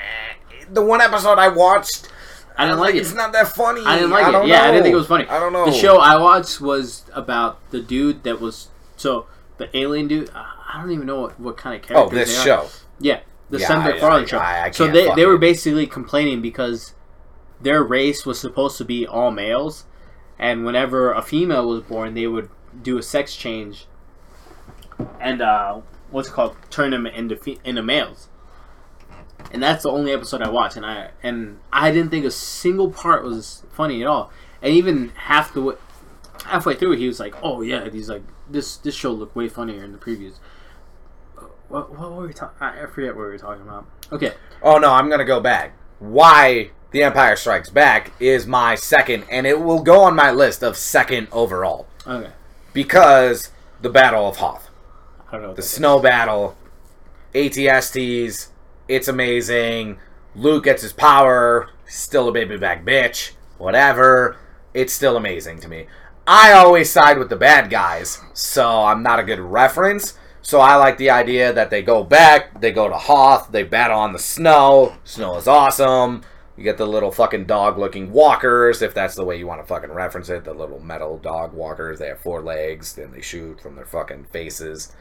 [0.71, 2.09] The one episode I watched,
[2.57, 3.15] I didn't like it's it.
[3.15, 3.81] not that funny.
[3.85, 4.31] I didn't like it.
[4.31, 4.71] don't Yeah, I know.
[4.73, 5.25] didn't think it was funny.
[5.27, 5.65] I don't know.
[5.65, 9.27] The show I watched was about the dude that was so
[9.57, 10.29] the alien dude.
[10.33, 12.05] I don't even know what, what kind of character.
[12.05, 12.63] Oh, this they are.
[12.65, 12.69] show.
[12.99, 14.37] Yeah, the Yeah, Seth I- MacFarlane show.
[14.37, 16.93] I- I so they they were basically complaining because
[17.61, 19.85] their race was supposed to be all males,
[20.37, 22.49] and whenever a female was born, they would
[22.83, 23.87] do a sex change,
[25.19, 25.79] and uh,
[26.11, 28.28] what's it called turn them into fe- into males.
[29.51, 32.91] And that's the only episode I watched, and I and I didn't think a single
[32.91, 34.31] part was funny at all.
[34.61, 35.75] And even half the way,
[36.45, 39.83] halfway through, he was like, "Oh yeah," he's like, "This this show looked way funnier
[39.83, 40.35] in the previews."
[41.37, 42.57] Uh, what, what were we talking?
[42.61, 43.85] I forget what we were talking about.
[44.11, 45.73] Okay, Oh no, I'm gonna go back.
[45.99, 50.63] Why The Empire Strikes Back is my second, and it will go on my list
[50.63, 52.31] of second overall okay.
[52.73, 54.69] because the Battle of Hoth,
[55.27, 55.47] I don't know.
[55.49, 55.69] The that is.
[55.69, 56.57] snow battle,
[57.33, 58.49] ATSTs.
[58.89, 59.99] It's amazing.
[60.35, 61.69] Luke gets his power.
[61.85, 63.33] Still a baby back bitch.
[63.59, 64.37] Whatever.
[64.73, 65.85] It's still amazing to me.
[66.25, 70.17] I always side with the bad guys, so I'm not a good reference.
[70.41, 73.99] So I like the idea that they go back, they go to Hoth, they battle
[73.99, 74.95] on the snow.
[75.03, 76.23] Snow is awesome.
[76.57, 79.67] You get the little fucking dog looking walkers, if that's the way you want to
[79.67, 80.45] fucking reference it.
[80.45, 81.99] The little metal dog walkers.
[81.99, 84.91] They have four legs, then they shoot from their fucking faces.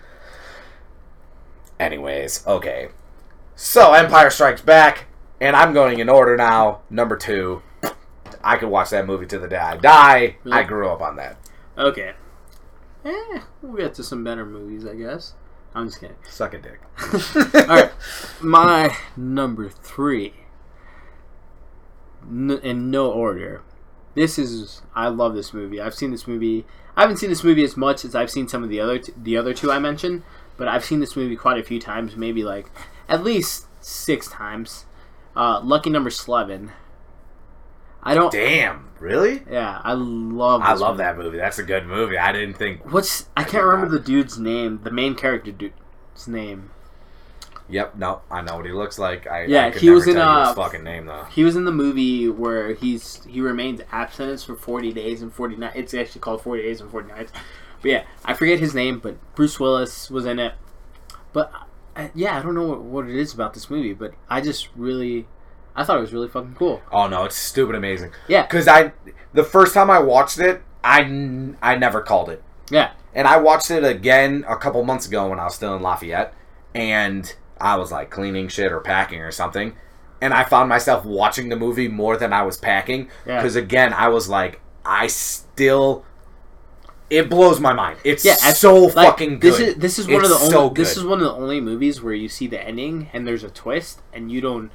[1.80, 2.88] Anyways, okay.
[3.60, 5.06] So Empire Strikes Back,
[5.40, 6.82] and I'm going in order now.
[6.90, 7.60] Number two.
[8.40, 10.36] I could watch that movie to the day I die.
[10.48, 11.38] I grew up on that.
[11.76, 12.12] Okay.
[13.04, 15.34] Eh, we'll get to some better movies, I guess.
[15.74, 16.14] I'm just kidding.
[16.22, 16.80] Suck a dick.
[17.68, 17.90] All right,
[18.40, 20.34] my number three.
[22.22, 23.62] N- in no order.
[24.14, 25.80] This is I love this movie.
[25.80, 26.64] I've seen this movie.
[26.96, 29.12] I haven't seen this movie as much as I've seen some of the other t-
[29.20, 30.22] the other two I mentioned,
[30.56, 32.14] but I've seen this movie quite a few times.
[32.14, 32.70] Maybe like
[33.08, 34.86] at least six times.
[35.34, 36.72] Uh, Lucky Number Slevin.
[38.02, 38.32] I don't.
[38.32, 39.42] Damn, really?
[39.50, 40.62] Yeah, I love.
[40.62, 40.98] I love movie.
[40.98, 41.36] that movie.
[41.38, 42.16] That's a good movie.
[42.18, 42.92] I didn't think.
[42.92, 44.80] What's I can't remember the dude's name.
[44.82, 46.70] The main character dude's name.
[47.70, 49.26] Yep, no, I know what he looks like.
[49.26, 51.24] I, Yeah, I he was in, a his uh, fucking name though.
[51.24, 55.56] He was in the movie where he's he remains abstinence for forty days and forty
[55.56, 55.76] nights.
[55.76, 57.32] It's actually called Forty Days and Forty Nights.
[57.82, 60.54] But yeah, I forget his name, but Bruce Willis was in it.
[61.32, 61.52] But
[61.98, 64.68] uh, yeah, I don't know what, what it is about this movie, but I just
[64.76, 65.26] really,
[65.76, 66.80] I thought it was really fucking cool.
[66.92, 68.12] Oh no, it's stupid amazing.
[68.28, 68.92] Yeah, Because I,
[69.34, 72.42] the first time I watched it, I, n- I never called it.
[72.70, 75.82] yeah, And I watched it again a couple months ago when I was still in
[75.82, 76.32] Lafayette,
[76.74, 79.74] and I was like cleaning shit or packing or something,
[80.22, 83.36] and I found myself watching the movie more than I was packing Yeah.
[83.36, 86.04] because again I was like I still
[87.10, 87.98] It blows my mind.
[88.04, 89.52] It's Yeah, so like, fucking good.
[89.52, 91.60] This is this is one of the only so this is one of the only
[91.60, 94.70] movies where you see the ending and there's a twist and you don't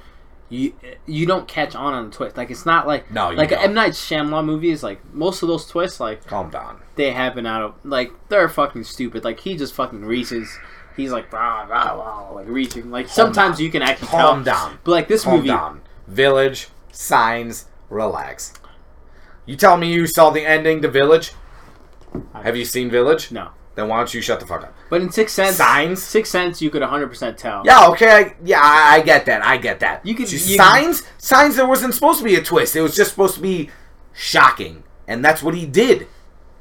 [0.50, 0.74] you
[1.06, 2.36] you don't catch on on the twist.
[2.38, 3.64] Like it's not like No, you like don't.
[3.64, 4.82] M Night Shyamalan movies.
[4.84, 6.82] Like most of those twists, like Calm down.
[6.96, 9.24] they happen out of like they're fucking stupid.
[9.24, 10.58] Like he just fucking reaches.
[10.96, 12.90] He's like rah, rah, rah, like reaching.
[12.92, 13.66] Like sometimes down.
[13.66, 14.56] you can actually Calm tell.
[14.56, 14.80] down.
[14.84, 15.82] But like this Calm movie, down.
[16.08, 18.54] Village, signs, relax.
[19.46, 21.32] You tell me you saw the ending to Village?
[22.34, 23.32] Have you seen Village?
[23.32, 23.50] no.
[23.76, 24.76] Then why don't you shut the fuck up?
[24.92, 26.04] But in Six Sense, Signs?
[26.04, 27.64] Six Sense, you could 100 percent tell.
[27.66, 29.44] Yeah, okay, I, yeah, I, I get that.
[29.44, 30.06] I get that.
[30.06, 31.56] You could- you- signs, signs.
[31.56, 32.76] There wasn't supposed to be a twist.
[32.76, 33.72] It was just supposed to be
[34.14, 36.04] shocking, and that's what he did.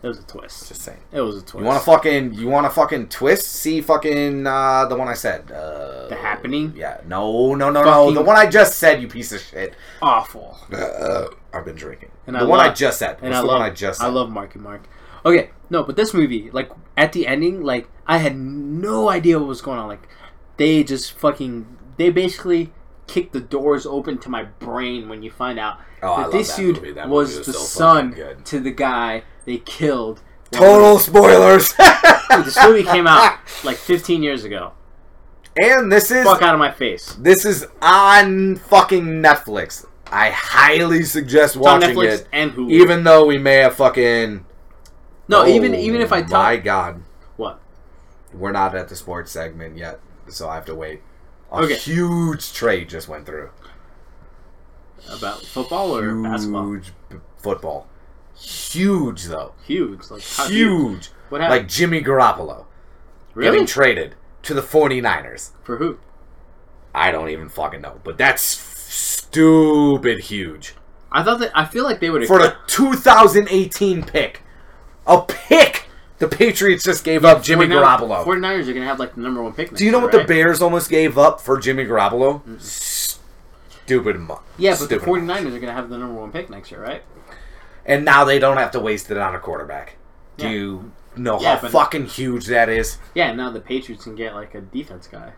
[0.02, 0.68] it was a twist.
[0.68, 1.00] Just saying.
[1.12, 1.58] It was a twist.
[1.60, 3.46] You want to fucking, you want to fucking twist?
[3.46, 5.52] See fucking uh, the one I said.
[5.52, 6.72] Uh, The Happening?
[6.74, 7.02] Yeah.
[7.06, 8.04] No, no, no, no.
[8.06, 9.02] Fucking- The one I just said.
[9.02, 9.74] You piece of shit.
[10.00, 10.56] awful.
[10.72, 12.10] Uh, I've been drinking.
[12.26, 13.18] And the I one I love- just said.
[13.20, 14.06] And I the love, one I just said?
[14.06, 14.82] I love Marky Mark.
[15.24, 19.48] Okay, no, but this movie, like at the ending, like I had no idea what
[19.48, 19.88] was going on.
[19.88, 20.08] Like
[20.56, 22.72] they just fucking, they basically
[23.06, 26.56] kicked the doors open to my brain when you find out Oh, that this that
[26.56, 26.92] dude movie.
[26.92, 30.20] That was movie was the so son to the guy they killed.
[30.50, 31.72] Total spoilers.
[32.30, 34.72] Dude, this movie came out like 15 years ago.
[35.62, 37.14] and this is Fuck out of my face.
[37.18, 39.86] this is on fucking Netflix.
[40.10, 42.26] I highly suggest It's watching it.
[42.32, 42.70] and Hulu.
[42.70, 44.44] Even though we may have fucking
[45.32, 47.02] no, Oh, even even if I tell my god,
[47.36, 47.60] what
[48.32, 51.02] we're not at the sports segment yet, so I have to wait.
[51.50, 51.74] A Okay.
[51.74, 53.50] huge trade just went through.
[55.10, 57.88] about football or basketball, Huge b- football.
[58.36, 59.52] Huge though.
[59.66, 60.50] huge, like huge.
[60.50, 61.10] Huge.
[61.28, 61.60] What happened?
[61.62, 62.66] Like Jimmy Garoppolo
[63.34, 64.14] really getting traded
[64.44, 65.50] to the 49ers.
[65.64, 65.98] for who?
[66.94, 70.74] I don't even fucking know, but that's stupid huge.
[71.10, 74.42] I thought that I feel like they would have For the 2018 pick.
[75.06, 75.86] A pick!
[76.18, 78.24] The Patriots just gave up Jimmy Garoppolo.
[78.24, 79.74] 49ers are gonna have like the number one pick.
[79.74, 80.24] Do you know year, what the?
[80.24, 82.42] Bears almost gave up for Jimmy Garoppolo?
[82.60, 84.20] Stupid.
[84.20, 86.80] mu- Yeah, but stupid the 49ers are gonna have the number one pick next year,
[86.80, 87.02] right?
[87.84, 89.96] And now they don't have to waste it on a quarterback.
[90.36, 90.50] Do Yeah.
[90.52, 92.98] you know Yeah, how fucking huge that is?
[93.14, 95.32] Yeah, now the Patriots can get like a defense guy,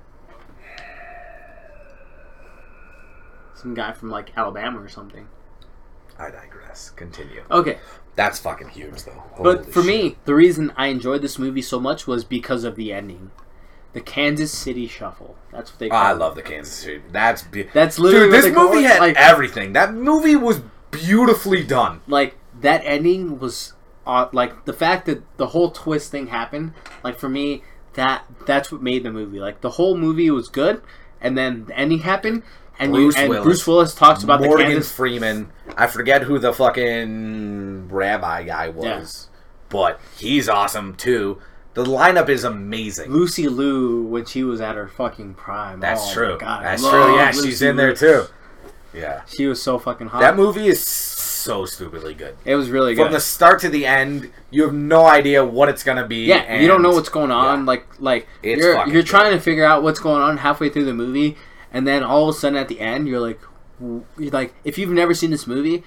[3.55, 5.29] some guy from like Alabama or something.
[6.19, 6.91] I digress.
[6.91, 7.43] Continue.
[7.51, 7.79] Okay,
[8.17, 9.23] That's fucking huge, though.
[9.43, 9.87] but for shit.
[9.87, 13.31] me, the reason I enjoyed this movie so much was because of the ending,
[13.93, 15.37] the Kansas City Shuffle.
[15.53, 15.91] That's what they.
[15.91, 16.19] Oh, I call it.
[16.19, 17.03] love the Kansas City.
[17.11, 18.45] That's be- That's literally dude.
[18.45, 19.73] This movie had like- everything.
[19.73, 22.01] That movie was beautifully done.
[22.07, 23.73] like that ending was
[24.07, 26.73] uh, like the fact that the whole twist thing happened
[27.03, 30.81] like for me that that's what made the movie like the whole movie was good
[31.21, 32.45] and then the ending happened
[32.79, 33.45] and Bruce you and Willis.
[33.45, 35.51] Bruce Willis talks about Morgan the Kansas Freeman.
[35.77, 39.29] I forget who the fucking rabbi guy was,
[39.69, 41.41] but he's awesome too.
[41.75, 43.11] The lineup is amazing.
[43.11, 46.39] Lucy Liu when she was at her fucking prime That's Oh true.
[46.39, 47.17] God, That's true.
[47.17, 48.27] Yeah, Lucy she's in there too.
[48.95, 52.37] Yeah, she was so fucking hot that movie is so stupidly good.
[52.45, 55.69] it was really good From the start to the end, you have no idea what
[55.69, 56.27] it's gonna be.
[56.27, 57.65] yeah you don't know what's going on yeah.
[57.67, 59.07] like like It's you're you're good.
[59.07, 61.37] trying to figure out what's going on halfway through the movie
[61.75, 63.41] and then all of a sudden at the end you're like
[64.19, 65.83] you're like if you've never seen this movie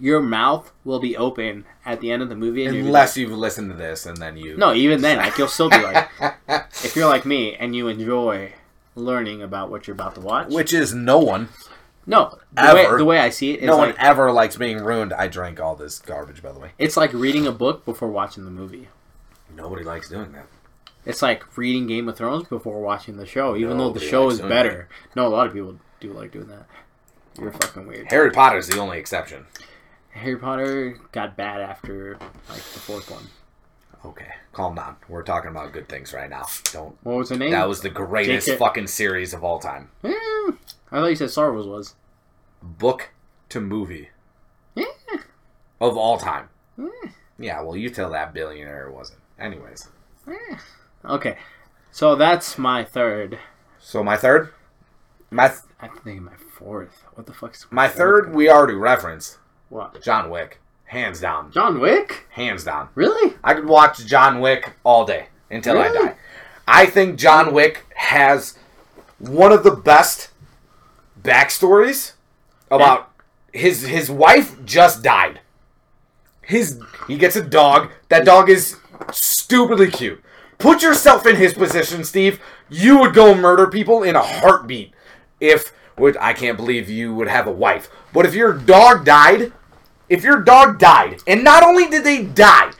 [0.00, 3.76] your mouth will be open at the end of the movie Unless you've listened to
[3.76, 4.56] this and then you.
[4.56, 6.08] no even then like you'll still be like
[6.84, 8.52] if you're like me and you enjoy
[8.96, 11.48] learning about what you're about to watch Which is no one.
[12.06, 12.92] no the Ever.
[12.92, 15.12] way, the way i see it is no like one ever likes being ruined.
[15.14, 16.72] I drank all this garbage, by the way.
[16.78, 18.88] it's like reading a book before watching the movie
[19.54, 20.46] Nobody likes doing that.
[21.04, 24.34] It's like reading Game of Thrones before watching the show, even though the show likes
[24.40, 24.88] is better.
[25.16, 26.66] No, a lot of people do like doing that.
[27.40, 28.10] You're fucking weird.
[28.10, 29.46] Harry Potter's the only exception.
[30.10, 33.24] Harry Potter got bad after like the fourth one.
[34.04, 34.96] Okay, calm down.
[35.08, 36.44] We're talking about good things right now.
[36.72, 36.96] Don't.
[37.04, 37.52] What was the name?
[37.52, 38.58] That was the greatest J.K.
[38.58, 39.90] fucking series of all time.
[40.04, 40.52] Eh, I
[40.90, 41.94] thought you said Star Wars was.
[42.62, 43.10] Book
[43.48, 44.10] to movie
[44.74, 44.84] Yeah.
[45.80, 46.48] of all time.
[46.80, 49.20] Eh, Yeah, well, you tell that billionaire it wasn't.
[49.38, 49.88] Anyways,
[50.28, 50.56] eh.
[51.04, 51.36] Okay,
[51.90, 53.38] so that's my third.
[53.78, 54.52] so my third,
[55.30, 57.04] my th- I think my fourth.
[57.14, 60.00] What the fuck's my third, we already referenced What?
[60.02, 62.26] John Wick, hands down, John Wick?
[62.30, 62.88] hands down.
[62.94, 63.34] Really?
[63.42, 66.14] I could watch John Wick all day until I die.
[66.68, 68.56] I think John Wick has
[69.18, 70.30] one of the best
[71.20, 72.12] backstories
[72.70, 73.10] about
[73.52, 75.40] his his wife just died.
[76.42, 77.90] His he gets a dog.
[78.08, 78.76] That dog is
[79.12, 80.22] stupidly cute.
[80.62, 82.40] Put yourself in his position, Steve.
[82.70, 84.94] You would go murder people in a heartbeat.
[85.40, 87.90] If would I can't believe you would have a wife.
[88.12, 89.52] But if your dog died,
[90.08, 92.70] if your dog died, and not only did they die,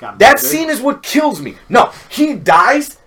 [0.00, 1.56] him That scene is what kills me.
[1.68, 2.98] No, he dies,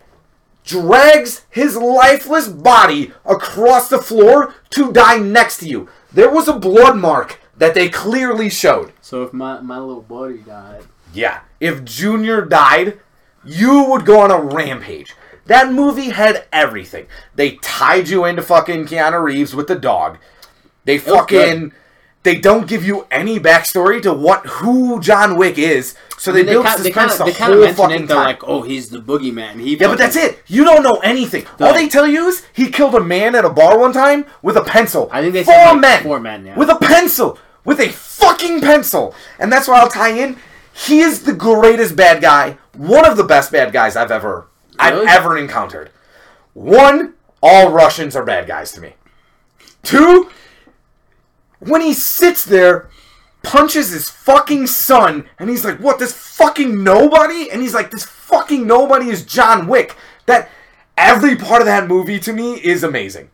[0.65, 5.87] drags his lifeless body across the floor to die next to you.
[6.11, 8.91] There was a blood mark that they clearly showed.
[8.99, 10.83] So if my my little buddy died,
[11.13, 11.39] Yeah.
[11.61, 12.99] If Junior died,
[13.45, 15.15] you would go on a rampage.
[15.45, 17.07] That movie had everything.
[17.35, 20.17] They tied you into fucking Keanu Reeves with the dog.
[20.85, 21.71] They fucking
[22.25, 25.95] they don't give you any backstory to what who John Wick is.
[26.17, 27.83] So they, they build kind, they kind suspense of they the kind of whole mention
[27.83, 28.07] fucking it.
[28.07, 28.25] They're time.
[28.25, 29.59] like, oh, he's the boogeyman.
[29.61, 30.41] He yeah, but that's it.
[30.47, 31.45] You don't know anything.
[31.59, 34.57] All they tell you is he killed a man at a bar one time with
[34.57, 35.07] a pencil.
[35.11, 36.57] I think they four said, like, men four men, yeah.
[36.57, 40.37] with a pencil, with a fucking pencil, and that's why I'll tie in.
[40.73, 44.47] He is the greatest bad guy, one of the best bad guys I've ever
[44.79, 45.07] Really?
[45.07, 45.89] I've ever encountered.
[46.53, 48.95] One, all Russians are bad guys to me.
[49.83, 50.29] Two,
[51.59, 52.89] when he sits there,
[53.43, 55.99] punches his fucking son, and he's like, "What?
[55.99, 59.95] This fucking nobody?" And he's like, "This fucking nobody is John Wick."
[60.25, 60.49] That
[60.97, 63.29] every part of that movie to me is amazing.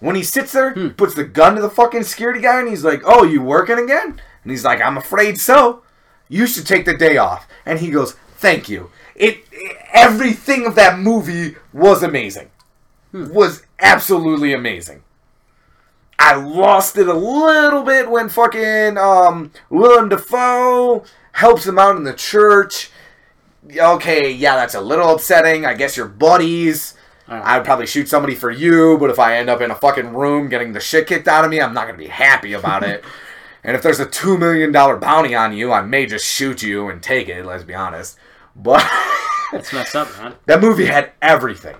[0.00, 0.88] When he sits there, Hmm.
[0.90, 4.20] puts the gun to the fucking security guy, and he's like, "Oh, you working again?"
[4.42, 5.82] And he's like, "I'm afraid so.
[6.28, 9.44] You should take the day off." And he goes, "Thank you." It,
[9.92, 12.50] everything of that movie was amazing.
[13.12, 15.02] Was absolutely amazing.
[16.18, 22.04] I lost it a little bit when fucking um, Willem Dafoe helps him out in
[22.04, 22.90] the church.
[23.74, 25.66] Okay, yeah, that's a little upsetting.
[25.66, 26.94] I guess you're buddies.
[27.28, 27.46] Alright.
[27.46, 30.48] I'd probably shoot somebody for you, but if I end up in a fucking room
[30.48, 33.04] getting the shit kicked out of me, I'm not gonna be happy about it.
[33.64, 36.88] and if there's a two million dollar bounty on you, I may just shoot you
[36.88, 37.46] and take it.
[37.46, 38.18] Let's be honest.
[38.56, 38.86] But
[39.52, 40.34] That's messed up, man.
[40.46, 41.76] that movie had everything.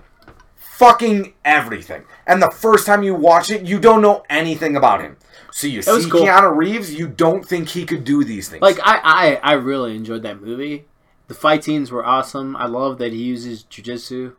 [0.55, 2.03] Fucking everything.
[2.25, 5.17] And the first time you watch it, you don't know anything about him.
[5.51, 6.21] So you see cool.
[6.25, 8.61] Keanu Reeves, you don't think he could do these things.
[8.61, 10.85] Like I, I, I really enjoyed that movie.
[11.27, 12.55] The fight scenes were awesome.
[12.55, 14.33] I love that he uses jujitsu,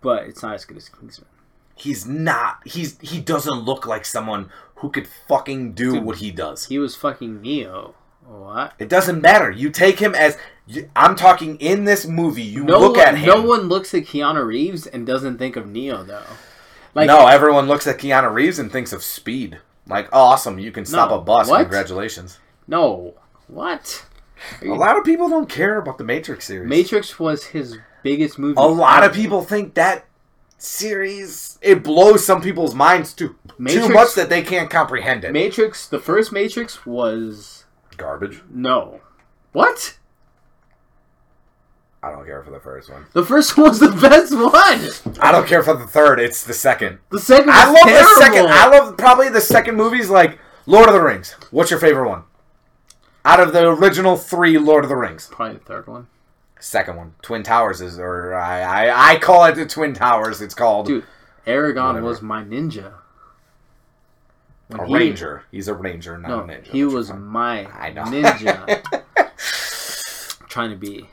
[0.00, 1.28] but it's not as good as Kingsman.
[1.76, 2.58] he's not.
[2.66, 6.04] He's he doesn't look like someone who could fucking do Dude.
[6.04, 6.66] what he does.
[6.66, 7.94] He was fucking Neo.
[8.26, 8.74] What?
[8.78, 9.50] It doesn't matter.
[9.50, 10.36] You take him as
[10.68, 12.42] you- I'm talking in this movie.
[12.42, 13.26] You No look one, at him.
[13.28, 16.22] no one looks at Keanu Reeves and doesn't think of Neo though.
[16.94, 19.58] Like no, everyone looks at Keanu Reeves and thinks of speed.
[19.86, 21.16] Like, awesome, you can stop No.
[21.16, 21.48] a bus.
[21.48, 21.60] What?
[21.62, 22.38] Congratulations.
[22.66, 23.14] no.
[23.46, 24.04] What?
[24.62, 26.68] Are A lot of people don't care about the Matrix series.
[26.68, 28.54] Matrix was his biggest movie.
[28.58, 30.04] A lot of people think that
[30.58, 35.32] series it blows some people's minds too too much that they can't comprehend it.
[35.32, 35.86] Matrix.
[35.88, 37.64] The first Matrix was
[37.96, 38.42] Garbage.
[38.50, 39.00] no.
[39.52, 39.97] What?
[42.02, 43.06] I don't care for the first one.
[43.12, 45.16] The first one was the best one.
[45.20, 46.20] I don't care for the third.
[46.20, 46.98] It's the second.
[47.10, 47.50] The second.
[47.50, 48.08] I love terrible.
[48.08, 48.46] the second.
[48.48, 51.32] I love probably the second movies like Lord of the Rings.
[51.50, 52.22] What's your favorite one?
[53.24, 56.06] Out of the original three Lord of the Rings, Probably the third one.
[56.60, 60.40] second one, Twin Towers is, or I I, I call it the Twin Towers.
[60.40, 61.04] It's called Dude,
[61.46, 62.06] Aragorn Whatever.
[62.06, 62.92] was my ninja.
[64.68, 65.42] When a he- ranger.
[65.50, 66.66] He's a ranger, not No, a ninja.
[66.68, 68.04] he was my I know.
[68.04, 69.02] ninja.
[70.48, 71.06] Trying to be.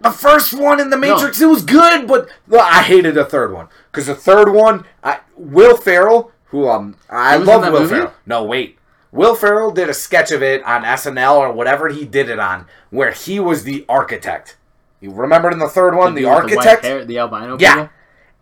[0.00, 3.52] the first one in the Matrix, it was good, but well, I hated the third
[3.52, 7.72] one because the third one, I, Will Ferrell, who um, I He was in love
[7.72, 7.94] Will movie?
[7.94, 8.12] Ferrell.
[8.26, 8.78] No, wait,
[9.10, 12.66] Will Ferrell did a sketch of it on SNL or whatever he did it on,
[12.90, 14.56] where he was the architect.
[15.00, 16.84] You remember in the third one, the, white architect?
[16.84, 17.74] hair, the albino Yeah.
[17.74, 17.90] people?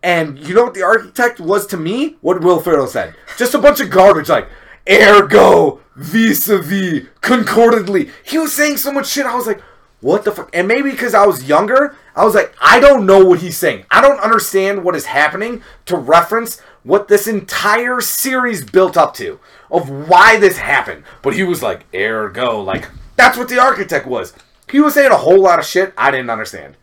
[0.02, 2.16] And you know what the architect was to me?
[2.20, 3.14] What Will Ferrell said.
[3.38, 4.48] Just a bunch of garbage like
[4.90, 8.10] ergo, vis-a-vis, concordantly.
[8.24, 9.26] He was saying so much shit.
[9.26, 9.62] I was like,
[10.02, 10.50] what the fuck?
[10.52, 13.86] And maybe because I was younger, I was like, I don't know what he's saying.
[13.90, 19.38] I don't understand what is happening to reference what this entire series built up to
[19.70, 21.04] of why this happened.
[21.22, 24.34] But he was like, ergo, like that's what the architect was.
[24.70, 26.76] He was saying a whole lot of shit I didn't understand.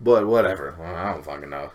[0.00, 0.74] But whatever.
[0.78, 1.72] Well, I don't fucking know.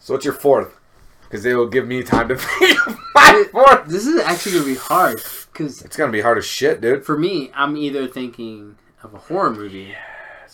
[0.00, 0.78] So what's your fourth?
[1.22, 2.78] Because it will give me time to think
[3.14, 3.86] my fourth.
[3.86, 5.20] This is actually gonna be hard
[5.52, 7.04] because It's gonna be hard as shit, dude.
[7.04, 9.94] for me, I'm either thinking of a horror movie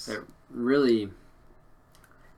[0.07, 1.11] that really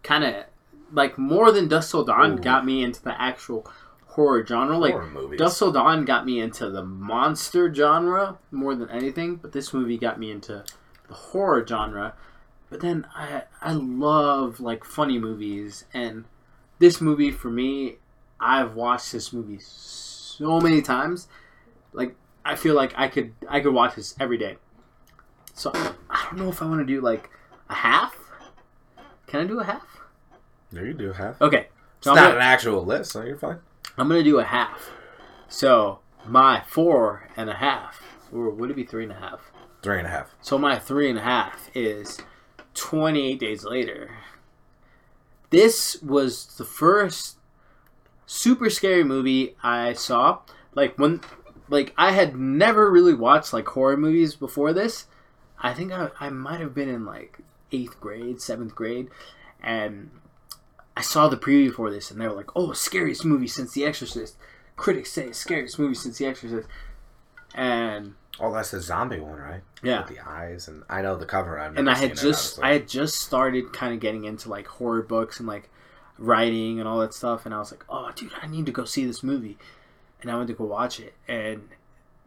[0.02, 0.44] kind of
[0.92, 2.42] like more than Dusk Till Dawn Ooh.
[2.42, 3.66] got me into the actual
[4.06, 4.78] horror genre.
[4.78, 5.38] Like Horror movies.
[5.38, 9.98] Dusk Till Dawn got me into the monster genre more than anything, but this movie
[9.98, 10.64] got me into
[11.08, 12.14] the horror genre.
[12.70, 16.24] But then I I love like funny movies, and
[16.78, 17.96] this movie for me,
[18.40, 21.28] I've watched this movie so many times.
[21.92, 24.56] Like I feel like I could I could watch this every day.
[25.54, 27.30] So I don't know if I want to do like
[27.70, 28.14] a half.
[29.26, 30.00] Can I do a half?
[30.70, 31.40] There you do a half.
[31.40, 31.68] Okay.
[31.98, 33.58] It's I'm not gonna, an actual list, so you're fine.
[33.96, 34.90] I'm gonna do a half.
[35.48, 38.02] So my four and a half,
[38.32, 39.52] or would it be three and a half?
[39.82, 40.34] Three and a half.
[40.42, 42.18] So my three and a half is
[42.74, 44.10] 28 days later.
[45.50, 47.38] This was the first
[48.26, 50.40] super scary movie I saw.
[50.74, 51.20] Like when
[51.68, 55.06] like I had never really watched like horror movies before this.
[55.64, 57.38] I think I, I might have been in like
[57.72, 59.08] eighth grade, seventh grade,
[59.62, 60.10] and
[60.96, 63.84] I saw the preview for this, and they were like, "Oh, scariest movie since The
[63.84, 64.36] Exorcist."
[64.76, 66.68] Critics say scariest movie since The Exorcist,
[67.54, 69.62] and Oh, that's the zombie one, right?
[69.82, 71.58] yeah, With the eyes, and I know the cover.
[71.58, 72.64] I've and I had it, just honestly.
[72.64, 75.70] I had just started kind of getting into like horror books and like
[76.18, 78.84] writing and all that stuff, and I was like, "Oh, dude, I need to go
[78.84, 79.56] see this movie,"
[80.20, 81.68] and I went to go watch it, and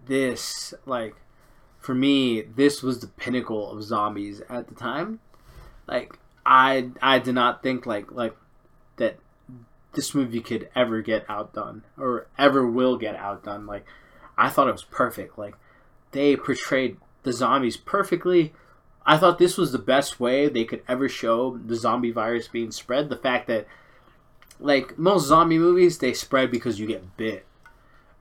[0.06, 1.16] this like
[1.80, 5.20] for me, this was the pinnacle of zombies at the time.
[5.88, 8.36] Like I I did not think like like
[8.98, 9.18] that
[9.94, 13.66] this movie could ever get outdone or ever will get outdone.
[13.66, 13.86] Like
[14.38, 15.38] I thought it was perfect.
[15.38, 15.56] Like
[16.12, 18.54] they portrayed the zombies perfectly.
[19.06, 22.72] I thought this was the best way they could ever show the zombie virus being
[22.72, 23.10] spread.
[23.10, 23.66] The fact that
[24.60, 27.47] like most zombie movies, they spread because you get bit.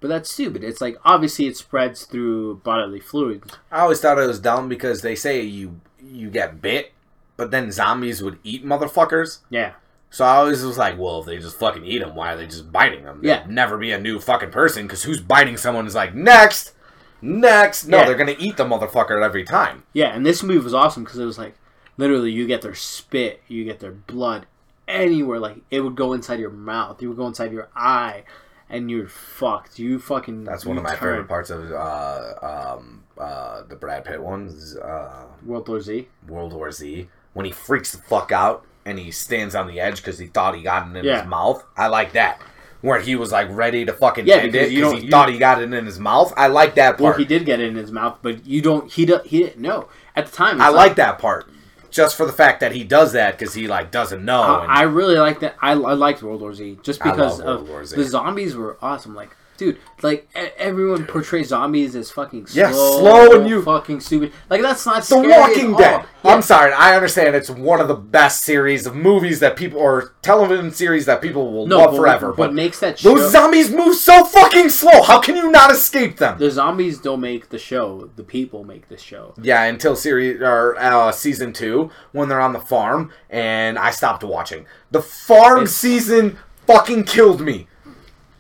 [0.01, 0.63] But that's stupid.
[0.63, 3.57] It's like obviously it spreads through bodily fluids.
[3.73, 6.93] I always thought it was dumb because they say you you get bit,
[7.37, 9.39] but then zombies would eat motherfuckers.
[9.51, 9.73] Yeah.
[10.11, 12.47] So I always was like, well, if they just fucking eat them, why are they
[12.47, 13.21] just biting them?
[13.23, 13.53] There'd Yeah.
[13.53, 16.73] never be a new fucking person because who's biting someone is like next,
[17.21, 17.87] next.
[17.87, 18.05] No, Yeah.
[18.05, 19.83] they're gonna eat the motherfucker every time.
[19.93, 21.57] Yeah, and this movie was awesome because it was like
[21.97, 24.47] literally you get their spit, you get their blood
[24.87, 25.41] anywhere.
[25.41, 28.23] Like it would go inside your mouth, it would go inside your eye,
[28.71, 29.79] and you're fucked.
[29.79, 30.45] You fucking.
[30.45, 34.77] That's one of my you favorite parts of uh, um, uh, the Brad Pitt ones,
[34.77, 36.09] uh, World War Z.
[36.29, 39.97] World War Z, when he freaks the fuck out and he stands on the edge
[39.97, 41.21] because he thought he got it in Yeah.
[41.23, 41.65] his mouth.
[41.77, 42.41] I like that.
[42.83, 45.11] Where he was like ready to fucking Yeah, end because it you because he you-
[45.11, 46.33] thought he got it in his mouth.
[46.37, 47.19] I like that Well, part.
[47.21, 48.91] he did get it in his mouth, but you don't.
[48.93, 50.61] He do, he didn't know at the time.
[50.61, 51.49] I it's like that part.
[51.91, 54.61] Just for the fact that he does that because he like doesn't know.
[54.63, 55.57] and- I, I really like that.
[55.61, 59.15] I, I liked World War Z just I because of the zombies were awesome.
[59.15, 60.29] Like, dude, like
[60.59, 64.33] everyone portrays zombies as fucking Yeah, slow, slow and you- fucking stupid.
[64.51, 65.77] Like that's not The scary Walking.
[65.77, 66.05] Dead.
[66.25, 66.31] Yeah.
[66.33, 70.15] I'm sorry, I understand it's one of the best series of movies that people or
[70.23, 72.27] television series that people will No, love but forever.
[72.29, 73.15] What But makes that show?
[73.15, 75.03] those zombies move so fucking slow.
[75.03, 76.39] How can you not escape them?
[76.39, 78.11] the zombies don't make the show.
[78.17, 79.35] The people make the show.
[79.41, 84.25] Yeah, until series or uh, season two when they're on the farm, and I stopped
[84.25, 84.67] watching.
[84.91, 87.69] The farm It's- season fucking killed me.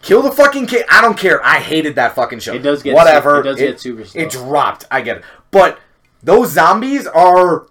[0.06, 0.86] Kill the fucking kid.
[0.88, 1.44] I don't care.
[1.44, 2.54] I hated that fucking show.
[2.54, 3.40] It does get whatever.
[3.40, 4.22] it does get super slow.
[4.22, 4.84] It dropped.
[4.88, 5.80] I get it, but
[6.22, 7.66] those zombies are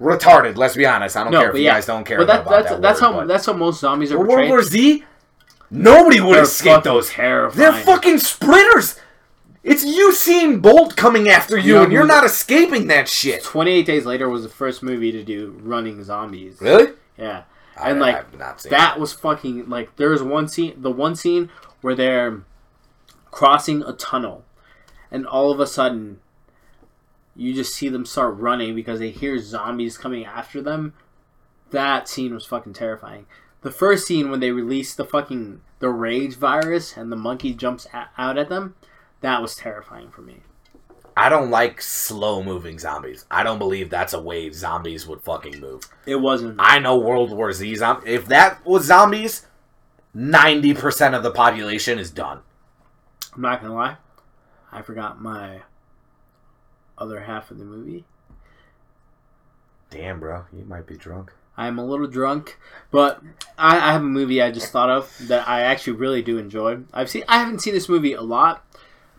[0.00, 0.56] retarded.
[0.56, 1.16] Let's be honest.
[1.16, 2.82] I don't No, care if you yeah, guys don't care but that, that's that.
[2.82, 4.18] that's word, how that's how most zombies are.
[4.18, 5.04] World War Z.
[5.70, 7.08] Nobody would They're escape those.
[7.10, 7.56] terrifying.
[7.58, 8.98] They're fucking sprinters.
[9.62, 13.44] It's Usain Bolt coming after you, You know and you're not escaping that shit.
[13.44, 16.56] Twenty eight days later was the first movie to do running zombies.
[16.60, 16.94] Really?
[17.16, 17.44] Yeah,
[17.82, 20.90] I- and like I've not seen that was fucking like there was one scene, the
[20.90, 22.42] one scene where they're
[23.30, 24.44] crossing a tunnel,
[25.10, 26.20] and all of a sudden,
[27.34, 30.92] you just see them start running because they hear zombies coming after them.
[31.70, 33.26] That scene was fucking terrifying.
[33.62, 37.86] The first scene when they released the fucking the rage virus and the monkey jumps
[38.18, 38.74] out at them,
[39.20, 40.42] that was terrifying for me.
[41.16, 43.26] I don't like slow moving zombies.
[43.30, 45.82] I don't believe that's a way zombies would fucking move.
[46.06, 46.56] It wasn't.
[46.58, 48.08] I know World War Z zombies.
[48.08, 49.46] If that was zombies,
[50.16, 52.40] 90% of the population is done.
[53.34, 53.96] I'm not gonna lie.
[54.70, 55.62] I forgot my
[56.96, 58.04] other half of the movie.
[59.90, 60.44] Damn, bro.
[60.52, 61.32] You might be drunk.
[61.56, 62.58] I'm a little drunk,
[62.90, 63.22] but
[63.58, 66.78] I, I have a movie I just thought of that I actually really do enjoy.
[66.94, 68.64] I've seen I haven't seen this movie a lot,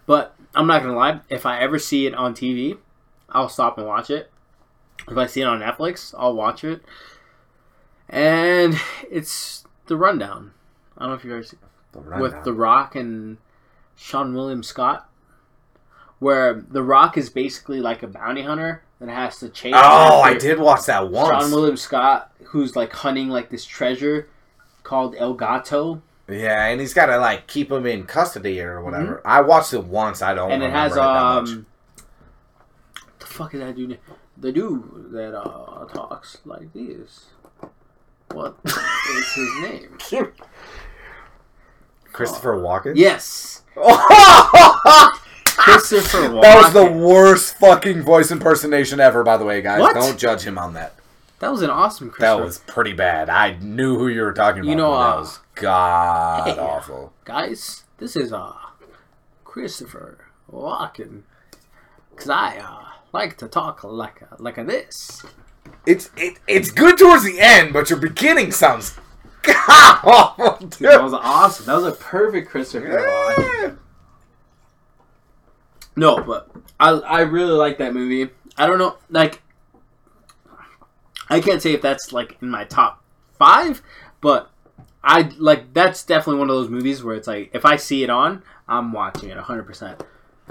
[0.08, 1.22] but I'm not gonna lie.
[1.30, 2.78] If I ever see it on TV,
[3.30, 4.32] I'll stop and watch it.
[5.10, 6.84] If I see it on Netflix, I'll watch it.
[8.08, 8.80] And
[9.10, 10.54] it's The Rundown.
[10.98, 11.60] I don't know if you've ever seen
[11.92, 12.44] The with.
[12.44, 13.38] The Rock and
[13.98, 15.10] Seann William Scott,
[16.20, 19.74] where The Rock is basically like a bounty hunter that has to chase.
[19.76, 21.46] Oh, I did watch that once.
[21.46, 24.30] Seann William Scott, who's like hunting like this treasure
[24.84, 26.02] called El Gato,
[26.34, 29.22] Yeah, and he's got to like keep him in custody or whatever.
[29.26, 30.22] I watched it once.
[30.22, 30.50] I don't.
[30.50, 30.62] Mm-hmm.
[30.62, 31.00] and it has much.
[31.00, 31.66] um,
[33.20, 34.00] the fuck is that dude?
[34.38, 37.26] The dude that uh talks like this.
[38.32, 39.98] What is his name?
[42.12, 42.94] Christopher Walken.
[42.96, 43.62] Yes,
[45.46, 46.42] Christopher Walken.
[46.42, 49.24] That was the worst fucking voice impersonation ever.
[49.24, 49.94] By the way, guys, What?
[49.96, 50.96] don't judge him on that.
[51.40, 53.30] That was an awesome That was pretty bad.
[53.30, 54.70] I knew who you were talking about.
[54.70, 56.60] You know, uh, god hey.
[56.60, 57.14] awful.
[57.26, 58.54] guys, this is uh
[59.44, 61.24] Christopher Walken,
[62.16, 65.24] cause I uh like to talk like a, like a this.
[65.86, 68.98] It's it, it's good towards the end, but your beginning sounds
[69.44, 70.90] god awful, dude.
[70.90, 71.66] That was awesome.
[71.66, 73.00] That was a perfect Christopher.
[73.38, 73.72] Yeah.
[75.96, 76.50] No, but
[76.80, 78.32] I I really like that movie.
[78.58, 79.42] I don't know, like
[81.30, 83.04] I can't say if that's like in my top
[83.38, 83.82] five,
[84.22, 84.50] but
[85.04, 88.10] I like that's definitely one of those movies where it's like if I see it
[88.10, 89.64] on, I'm watching it 100.
[89.64, 90.02] percent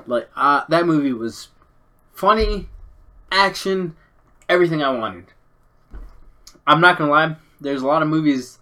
[0.06, 1.48] Like uh, that movie was
[2.12, 2.68] funny,
[3.30, 3.96] action,
[4.48, 5.26] everything I wanted.
[6.66, 7.36] I'm not gonna lie.
[7.60, 8.58] There's a lot of movies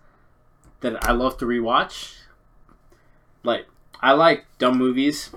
[0.81, 2.15] that I love to rewatch.
[3.43, 3.67] Like
[4.01, 5.31] I like dumb movies.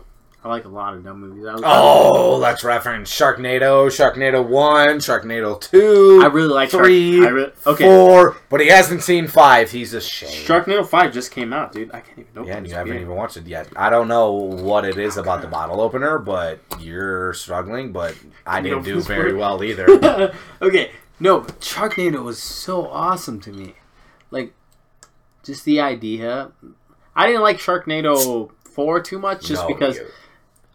[0.45, 1.45] I like a lot of dumb movies.
[1.45, 7.29] I, Oh, let's reference Sharknado, Sharknado one, Sharknado two, I really like Shark- three, I
[7.29, 7.85] re- okay.
[7.85, 9.71] four, but he hasn't seen five.
[9.71, 10.33] He's ashamed.
[10.33, 11.91] Sharknado Five just came out, dude.
[11.93, 12.45] I can't even know.
[12.45, 13.69] Yeah, and you haven't even watched it yet.
[13.77, 17.93] I don't know what it is about the bottle opener, but you're struggling.
[17.93, 18.15] But
[18.45, 19.87] I didn't do very well either.
[20.61, 20.91] okay,
[21.21, 23.75] no, but Sharknado was so awesome to me.
[24.29, 24.53] Like,
[25.43, 26.51] just the idea.
[27.15, 30.07] I didn't like Sharknado Four too much, just No, because, you-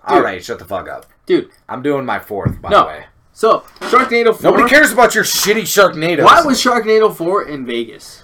[0.08, 1.06] All right, shut the fuck up.
[1.26, 1.50] dude.
[1.68, 2.80] I'm doing my fourth, by No.
[2.82, 3.04] the way.
[3.32, 4.50] So Sharknado Four.
[4.52, 6.24] Nobody cares about your shitty Sharknadoes.
[6.24, 8.22] Why was Sharknado Four in Vegas?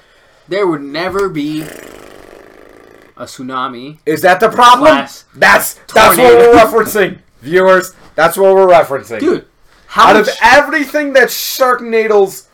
[0.49, 1.63] There would never be
[3.17, 3.99] a tsunami.
[4.07, 4.97] Is that the problem?
[4.97, 7.95] That's that's what we're referencing, viewers.
[8.15, 9.21] That's what we're referencing.
[9.21, 9.47] Dude,
[9.87, 12.47] how out much, of everything that Sharknadoes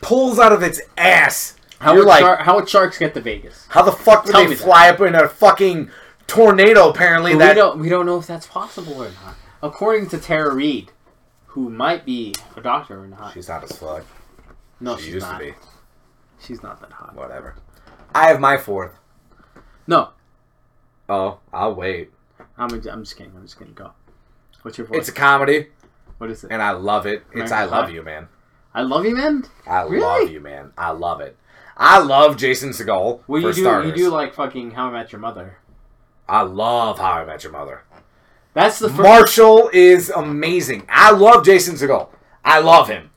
[0.00, 3.66] pulls out of its ass, how, you're would like, how would sharks get to Vegas?
[3.68, 4.62] how the fuck would Tell they me that.
[4.64, 5.90] fly up in a fucking
[6.26, 6.90] tornado?
[6.90, 9.34] Apparently, But that we don't we don't know if that's possible or not.
[9.62, 10.90] According to Tara Reid,
[11.46, 13.32] who might be a doctor or not.
[13.34, 14.04] she's not as fuck.
[14.80, 15.38] no, she she's used not.
[15.38, 15.54] to be.
[16.40, 17.14] She's not that hot.
[17.14, 17.56] Whatever.
[18.14, 18.92] I have my fourth.
[19.86, 20.10] No,
[21.08, 22.10] Oh, I'll wait.
[22.56, 23.32] I'm, I'm just kidding.
[23.36, 23.92] I'm just gonna go.
[24.62, 25.00] What's your voice?
[25.00, 25.66] It's a comedy,
[26.18, 26.50] what is it?
[26.50, 27.22] and I love it.
[27.32, 27.92] It's I love Pie?
[27.94, 28.28] you, man.
[28.74, 29.44] I love you, man.
[29.66, 30.00] I Really?
[30.00, 30.72] love you, man.
[30.78, 31.36] I love it.
[31.76, 33.20] I love Jason Segel.
[33.26, 33.90] Well, for you do starters.
[33.90, 35.58] you do like fucking How I Met Your Mother.
[36.28, 37.82] I love How I Met Your Mother.
[38.54, 39.00] That's the first.
[39.00, 40.84] Marshall is amazing.
[40.88, 42.08] I love Jason Segel.
[42.44, 43.10] I love him.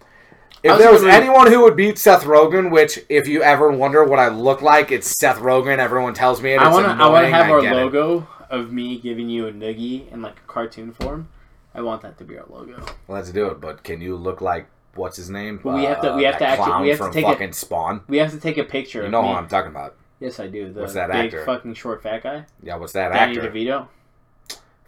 [0.63, 3.71] If was there was gonna- anyone who would beat Seth Rogen, which if you ever
[3.71, 5.77] wonder what I look like, it's Seth Rogen.
[5.77, 6.59] Everyone tells me it.
[6.59, 6.91] I want to.
[6.91, 7.75] I want to have our get it.
[7.75, 11.27] logo of me giving you a noogie in like a cartoon form.
[11.75, 12.83] I want that to be our logo.
[13.07, 13.61] Let's do it.
[13.61, 15.59] But can you look like what's his name?
[15.63, 17.13] But we have to- we uh, have that to actually- clown we have to from
[17.13, 18.01] take fucking Spawn.
[18.07, 18.99] We have to take a picture.
[19.01, 19.27] You of know me.
[19.29, 19.93] who I'm talking about.
[20.19, 20.71] Yes, I do.
[20.73, 21.45] The What's that big actor?
[21.45, 23.87] fucking short fat guy, Yeah, what's that Danny actor DeVito.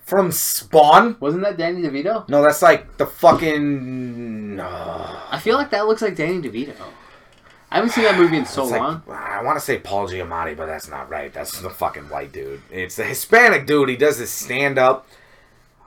[0.04, 1.18] from Spawn?
[1.20, 2.28] Wasn't that Danny DeVito?
[2.30, 4.60] No, that's like the fucking.
[4.60, 6.74] Uh, I feel like that looks like Danny DeVito.
[7.72, 9.04] I haven't seen that movie in so like- long.
[9.08, 11.32] I want to say Paul Giamatti, but that's not right.
[11.32, 12.62] That's the fucking white dude.
[12.72, 13.90] It's the Hispanic dude.
[13.90, 15.06] He does his stand up.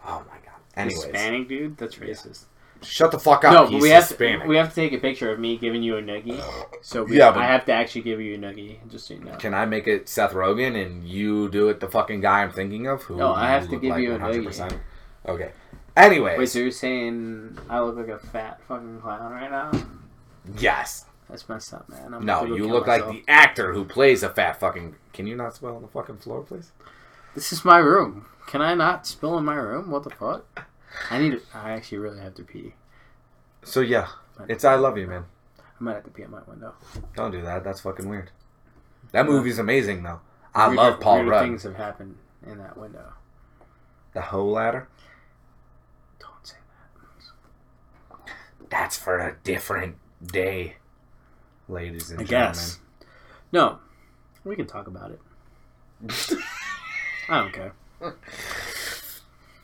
[0.06, 0.60] Oh my god.
[0.76, 2.44] Anyways, Hispanic dude, that's racist.
[2.82, 3.52] Shut the fuck up.
[3.52, 4.42] No, but He's we have Hispanic.
[4.42, 6.42] to, we have to take a picture of me giving you a noogie.
[6.82, 9.20] So we, Yeah, but- I have to actually give you a noogie, just so you
[9.20, 9.36] know.
[9.36, 12.86] Can I make it Seth Rogen and you do it the fucking guy I'm thinking
[12.86, 13.02] of?
[13.02, 14.78] Who No, I have to look give you a noogie.
[15.26, 15.52] Okay.
[15.96, 19.70] Anyway, Wait, so you're saying I look like a fat fucking clown right now?
[20.58, 21.06] yes.
[21.28, 22.12] That's messed up, man.
[22.12, 24.96] I'm No, you look like the actor who plays a fat fucking.
[25.14, 26.72] Can you not spell on the fucking floor, please?
[27.34, 28.26] This is my room.
[28.48, 29.90] Can I not spill in my room?
[29.90, 30.66] What the fuck?
[31.10, 31.30] I need.
[31.32, 32.74] To, I actually really have to pee.
[33.64, 34.08] So yeah,
[34.48, 35.24] it's I love you, man.
[35.58, 36.74] I might have to pee at my window.
[37.16, 37.64] Don't do that.
[37.64, 38.30] That's fucking weird.
[39.12, 40.20] That movie's amazing though.
[40.54, 41.44] I Weirder- love Paul weirder Rudd.
[41.44, 42.16] Things have happened
[42.46, 43.12] in that window.
[44.14, 44.88] The hoe ladder.
[46.18, 46.56] Don't say
[48.18, 48.28] that.
[48.70, 50.76] That's for a different day,
[51.68, 52.52] ladies and I gentlemen.
[52.54, 52.78] guess.
[53.52, 53.78] No,
[54.44, 55.20] we can talk about it.
[57.28, 57.72] I don't care.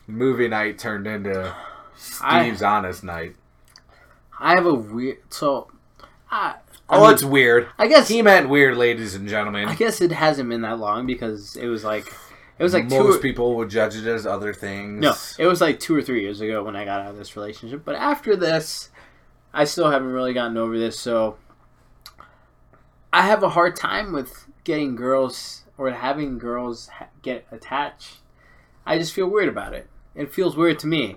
[0.09, 1.55] Movie night turned into
[2.21, 3.35] I- Steve's honest night.
[4.39, 5.17] I have a weird.
[5.29, 5.69] So,
[6.31, 6.55] I.
[6.91, 7.67] I Oh, mean, it's weird.
[7.77, 8.07] I guess.
[8.07, 9.67] He meant weird, ladies and gentlemen.
[9.69, 12.07] I guess it hasn't been that long because it was like.
[12.57, 13.21] It was like most two.
[13.21, 14.99] people would judge it as other things.
[15.01, 17.35] No, it was like two or three years ago when I got out of this
[17.37, 17.85] relationship.
[17.85, 18.89] But after this,
[19.53, 20.99] I still haven't really gotten over this.
[20.99, 21.37] So
[23.13, 28.17] I have a hard time with getting girls or having girls ha- get attached.
[28.85, 29.87] I just feel weird about it.
[30.19, 31.15] It feels weird to me.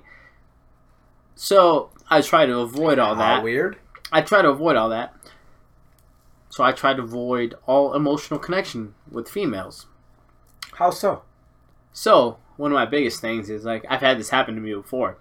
[1.34, 3.42] So I try to avoid all How that.
[3.42, 3.76] weird.
[4.12, 5.12] I try to avoid all that.
[6.50, 9.86] So I try to avoid all emotional connection with females.
[10.74, 11.22] How so?
[11.92, 15.18] So, one of my biggest things is like I've had this happen to me before,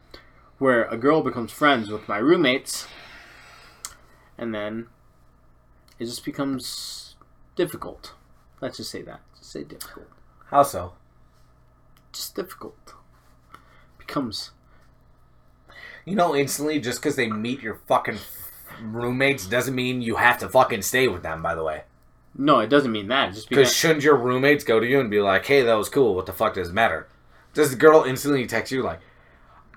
[0.59, 2.87] where a girl becomes friends with my roommates,
[4.37, 4.87] and then
[5.97, 7.15] it just becomes
[7.55, 8.13] difficult.
[8.61, 9.21] Let's just say that.
[9.37, 10.07] Just say difficult.
[10.51, 10.93] How so?
[12.13, 12.93] Just difficult.
[14.11, 14.51] Becomes
[16.03, 18.17] You know, instantly, just because they meet your fucking
[18.83, 21.41] roommates doesn't mean you have to fucking stay with them.
[21.41, 21.83] By the way,
[22.37, 23.33] No, it doesn't mean that.
[23.33, 23.73] Just because because.
[23.75, 26.13] shouldn't your roommates go to you and be like, "Hey, that was cool.
[26.13, 27.07] What the fuck does it matter?"
[27.53, 28.99] Does the girl instantly text you like,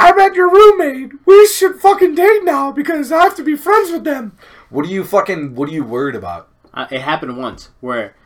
[0.01, 1.13] "I met your roommate.
[1.27, 4.37] We should fucking date now because I have to be friends with them."
[4.69, 5.55] What are you fucking?
[5.55, 6.49] What are you worried about?
[6.73, 8.17] Uh, it happened once where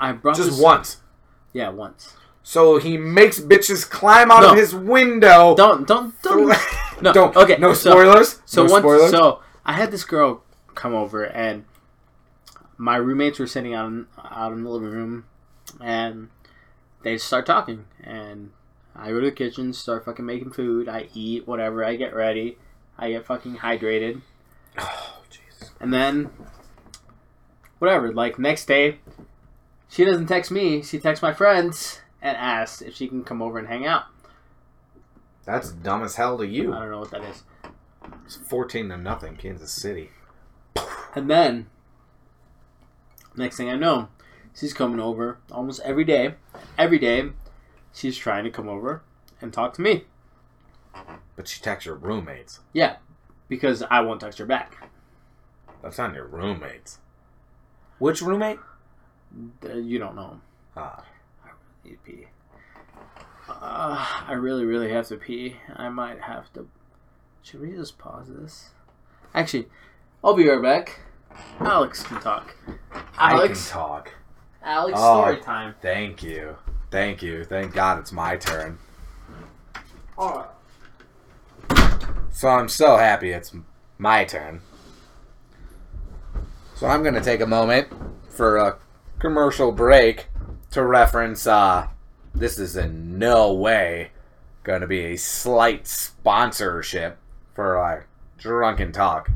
[0.00, 0.96] I brought Just this- once.
[1.52, 2.14] Yeah, once.
[2.46, 4.50] So he makes bitches climb out No.
[4.52, 5.54] of his window.
[5.56, 6.54] Don't don't don't.
[7.02, 7.34] no, Don't.
[7.34, 7.56] Okay.
[7.58, 8.40] No so- spoilers.
[8.44, 9.10] So no once, spoilers.
[9.10, 11.64] so I had this girl come over, and
[12.76, 15.24] my roommates were sitting out in, out in the living room,
[15.80, 16.28] and
[17.02, 18.50] they start talking, and
[18.94, 20.86] I go to the kitchen, start fucking making food.
[20.86, 21.82] I eat whatever.
[21.82, 22.58] I get ready.
[22.98, 24.20] I get fucking hydrated,
[24.78, 25.70] oh, jeez.
[25.80, 26.28] and then
[27.78, 28.12] whatever.
[28.12, 28.98] Like next day,
[29.88, 30.82] she doesn't text me.
[30.82, 34.06] She texts my friends and asks if she can come over and hang out.
[35.44, 36.72] That's dumb as hell to you.
[36.72, 37.44] I don't know what that is.
[38.24, 40.10] It's fourteen to nothing, Kansas City.
[41.14, 41.66] And then,
[43.36, 44.08] next thing I know,
[44.56, 46.34] she's coming over almost every day.
[46.78, 47.30] Every day,
[47.92, 49.02] she's trying to come over
[49.40, 50.04] and talk to me.
[51.36, 52.60] But she texts your roommates.
[52.72, 52.96] Yeah,
[53.48, 54.88] because I won't text her back.
[55.82, 56.98] That's not your roommates.
[57.98, 58.58] Which roommate?
[59.62, 60.40] You don't know.
[60.76, 61.04] Ah,
[61.84, 62.26] Need to pee.
[63.48, 65.56] Uh, I really, really have to pee.
[65.76, 66.66] I might have to.
[67.42, 68.70] Should we just pause this?
[69.34, 69.68] Actually,
[70.22, 71.00] I'll be right back.
[71.60, 72.54] Alex can talk.
[73.18, 74.12] Alex, I can talk.
[74.62, 75.22] Alex, Oh.
[75.22, 75.74] story time.
[75.82, 76.56] Thank you.
[76.90, 77.44] Thank you.
[77.44, 78.78] Thank God it's my turn.
[80.16, 80.48] Alright.
[82.30, 83.52] So I'm so happy it's
[83.98, 84.60] my turn.
[86.76, 87.88] So I'm going to take a moment
[88.28, 88.78] for a
[89.18, 90.26] commercial break
[90.74, 91.88] to reference uh
[92.34, 94.10] this is in no way
[94.64, 97.18] going to be a slight sponsorship
[97.54, 98.02] for uh,
[98.38, 99.30] drunken talk.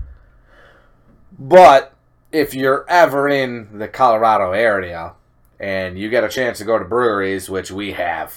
[1.38, 1.94] But
[2.32, 5.12] if you're ever in the Colorado area
[5.60, 8.36] and you get a chance to go to breweries, which we have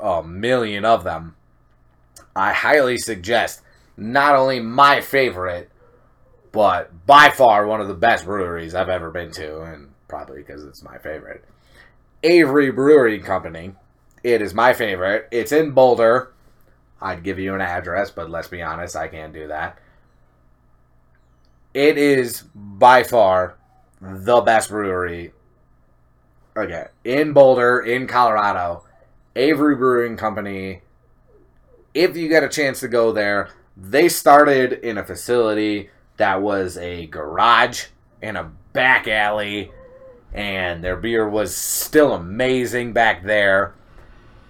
[0.00, 1.34] a million of them,
[2.34, 3.60] I highly suggest
[3.96, 5.70] not only my favorite,
[6.52, 10.64] but by far one of the best breweries I've ever been to, and probably because
[10.64, 11.44] it's my favorite.
[12.22, 13.72] Avery Brewing Company.
[14.24, 15.28] It is my favorite.
[15.30, 16.32] It's in Boulder.
[17.00, 19.78] I'd give you an address, but let's be honest, I can't do that.
[21.74, 23.56] It is by far
[24.00, 25.32] the best brewery.
[26.56, 28.84] Okay, in Boulder, in Colorado,
[29.36, 30.82] Avery Brewing Company.
[31.94, 36.76] If you get a chance to go there, they started in a facility that was
[36.78, 37.86] a garage
[38.20, 39.70] in a back alley,
[40.32, 43.74] and their beer was still amazing back there.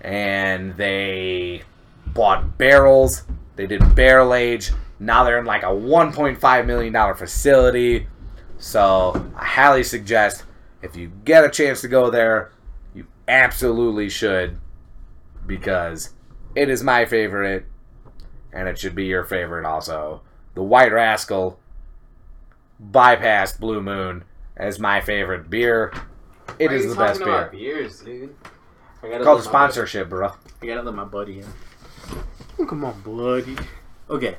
[0.00, 1.62] And they
[2.06, 3.24] bought barrels.
[3.56, 4.72] They did barrel age.
[5.00, 8.06] Now they're in like a $1.5 million facility.
[8.58, 10.44] So I highly suggest
[10.82, 12.52] if you get a chance to go there,
[12.94, 14.58] you absolutely should
[15.46, 16.14] because
[16.54, 17.66] it is my favorite
[18.52, 20.22] and it should be your favorite also.
[20.54, 21.58] The White Rascal
[22.82, 24.24] bypassed Blue Moon
[24.58, 25.92] as my favorite beer.
[26.58, 27.76] It Why is are you the best talking about beer.
[27.76, 28.34] beers, dude.
[29.02, 30.32] I gotta Called let sponsorship, bro.
[30.62, 31.46] I gotta let my buddy in.
[32.58, 33.56] Oh, come on, bloody.
[34.10, 34.36] Okay.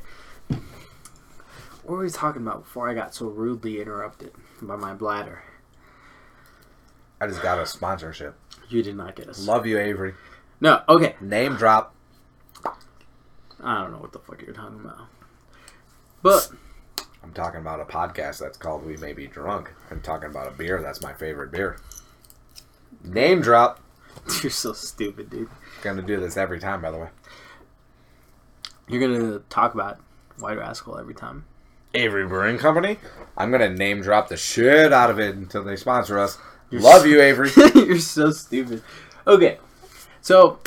[0.50, 5.42] What were we talking about before I got so rudely interrupted by my bladder?
[7.22, 8.36] I just got a sponsorship.
[8.70, 9.46] You did not get us.
[9.48, 10.14] Love you, Avery.
[10.60, 11.16] no, okay.
[11.22, 11.96] Name drop.
[13.62, 15.08] I don't know what the fuck you're talking about.
[16.22, 16.50] But
[17.30, 19.72] I'm talking about a podcast that's called We May Be Drunk.
[19.92, 21.78] I'm talking about a beer that's my favorite beer.
[23.04, 23.80] Name drop.
[24.42, 25.48] you're so stupid, dude.
[25.84, 27.10] Gonna do this every time, by the way.
[28.88, 30.00] You're gonna talk about
[30.40, 31.46] White Rascal every time.
[31.94, 32.98] Avery Brewing Company.
[33.38, 36.40] I'm gonna name drop the shit out of it until they sponsor us.
[36.72, 37.52] You're Love s- you, Avery.
[37.76, 38.82] You're so stupid.
[39.28, 39.60] Okay,
[40.22, 40.58] so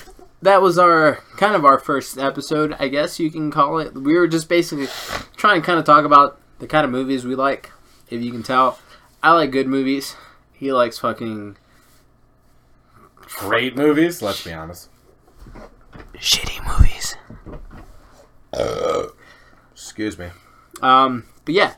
[0.42, 3.94] that was our kind of our first episode, I guess you can call it.
[3.94, 4.86] We were just basically
[5.36, 7.72] trying to kind of talk about the kind of movies we like.
[8.08, 8.78] If you can tell,
[9.20, 10.14] I like good movies.
[10.52, 11.56] He likes fucking
[13.38, 14.22] Great movies.
[14.22, 14.88] Let's be honest.
[16.14, 17.16] shitty movies.
[19.72, 20.28] Excuse me.
[20.80, 21.74] Um, but yeah,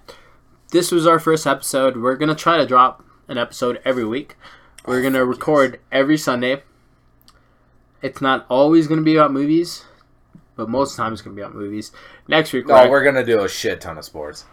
[0.70, 1.96] this was our first episode.
[1.96, 4.36] We're gonna try to drop an episode every week.
[4.86, 6.62] We're gonna record every Sunday.
[8.02, 9.84] It's not always gonna be about movies,
[10.56, 11.90] but most of the time it's gonna be about movies.
[12.28, 14.44] Next week, No, we're- we're gonna do a shit ton of sports.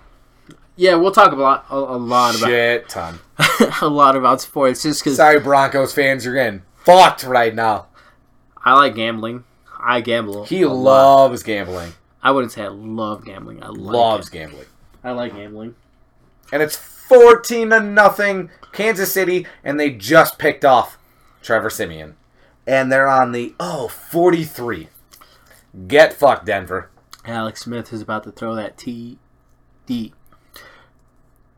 [0.76, 3.20] Yeah, we'll talk about a, a lot about Shit ton.
[3.82, 7.88] a lot about sports, just because Sorry, Broncos fans, you're getting fucked right now.
[8.64, 9.44] I like gambling.
[9.80, 10.46] I gamble.
[10.46, 11.24] He a lot.
[11.24, 11.94] loves gambling.
[12.24, 13.64] I wouldn't say I love gambling.
[13.64, 14.32] I like loves it.
[14.34, 14.68] gambling.
[15.04, 15.76] I like gambling.
[16.52, 20.98] and it's 14 to nothing Kansas City, and they just picked off
[21.42, 22.16] Trevor Siemian.
[22.68, 24.88] And they're on the, oh, 43.
[25.88, 26.90] Get fucked, Denver.
[27.26, 29.18] Alex Smith is about to throw that TD.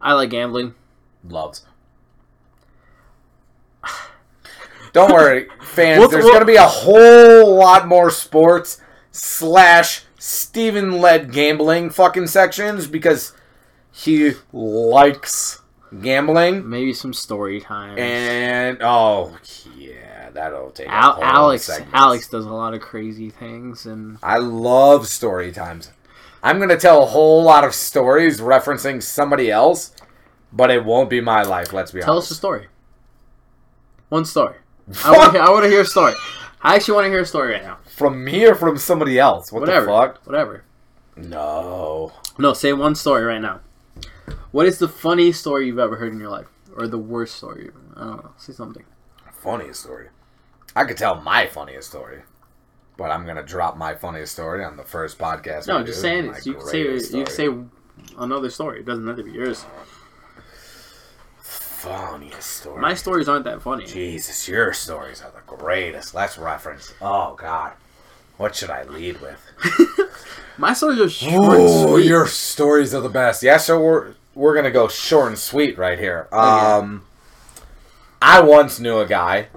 [0.03, 0.75] I like gambling.
[1.27, 1.65] Loves.
[4.91, 5.99] Don't worry, fans.
[5.99, 8.79] We'll- there's we'll- going to be a whole lot more sports
[9.11, 13.33] slash Steven led gambling fucking sections because
[13.91, 15.61] he likes
[16.01, 16.69] gambling.
[16.69, 17.97] Maybe some story time.
[17.97, 19.35] And oh
[19.75, 20.87] yeah, that'll take.
[20.87, 21.69] a Al- Alex.
[21.91, 25.89] Alex does a lot of crazy things, and I love story times.
[26.43, 29.95] I'm gonna tell a whole lot of stories referencing somebody else,
[30.51, 31.71] but it won't be my life.
[31.73, 32.05] Let's be honest.
[32.05, 32.67] tell us a story.
[34.09, 34.57] One story.
[35.05, 36.13] I want to hear, I want to hear a story.
[36.61, 37.77] I actually want to hear a story right now.
[37.85, 39.51] from me or from somebody else?
[39.51, 39.85] What Whatever.
[39.85, 40.25] the fuck?
[40.27, 40.63] Whatever.
[41.15, 42.11] No.
[42.37, 43.61] No, say one story right now.
[44.51, 47.71] What is the funniest story you've ever heard in your life, or the worst story?
[47.95, 48.31] I don't know.
[48.37, 48.83] Say something.
[49.31, 50.09] Funniest story.
[50.75, 52.23] I could tell my funniest story,
[52.97, 55.67] but I'm gonna drop my funniest story on the first podcast.
[55.67, 56.45] No, just saying it.
[56.45, 57.49] You can say greatest you can say
[58.17, 58.79] another story.
[58.79, 59.65] It doesn't have to be yours.
[61.39, 62.81] funniest story.
[62.81, 63.85] My stories aren't that funny.
[63.85, 66.13] Jesus, your stories are the greatest.
[66.13, 66.93] Let's reference.
[67.01, 67.73] Oh God,
[68.37, 69.39] what should I lead with?
[70.57, 73.41] My stories are short Ooh, your stories are the best.
[73.43, 76.27] Yeah, so we're we're gonna go short and sweet right here.
[76.31, 76.77] yeah.
[76.77, 77.03] Um,
[78.21, 79.47] I once knew a guy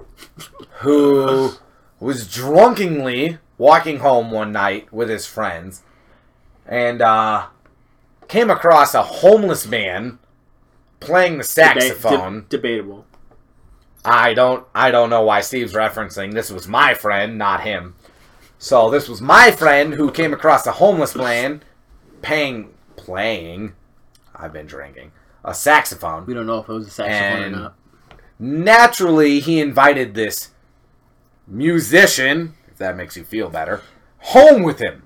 [0.79, 1.51] who
[1.99, 5.81] was drunkenly walking home one night with his friends,
[6.65, 7.47] and uh,
[8.27, 10.19] came across a homeless man
[10.99, 12.41] playing the Deba- saxophone.
[12.41, 13.05] de- debatable.
[14.05, 17.95] I don't I don't know why Steve's referencing this was my friend, not him.
[18.59, 21.61] So this was my friend who came across a homeless man
[22.21, 23.73] paying playing
[24.35, 25.11] I've been drinking
[25.43, 26.25] a saxophone.
[26.25, 27.75] We don't know if it was a saxophone And- or not.
[28.39, 30.49] Naturally, he invited this
[31.47, 33.81] musician, if that makes you feel better,
[34.19, 35.03] home with him.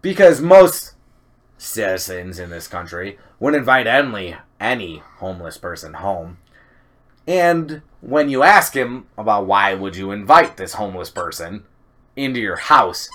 [0.00, 0.94] Because most
[1.58, 6.38] citizens in this country would invite any any homeless person home.
[7.26, 11.64] And when you ask him about why would you invite this homeless person
[12.16, 13.08] into your house,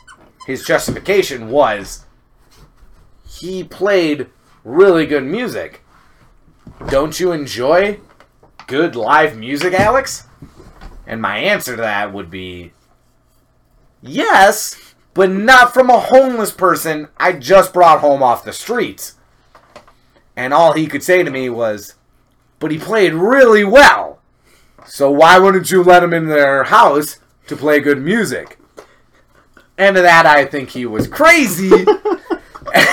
[0.45, 2.05] his justification was
[3.28, 4.28] he played
[4.64, 5.84] really good music.
[6.89, 7.99] Don't you enjoy
[8.68, 10.26] good live music, Alex?
[11.08, 12.74] And my answer to that would be
[14.01, 19.16] yes, but not from a homeless person I just brought home off the streets.
[20.36, 21.95] And all he could say to me was,
[22.60, 24.20] but he played really well.
[24.86, 28.60] So why wouldn't you let him in their house to play good music?
[29.78, 31.72] And to that, I think he was crazy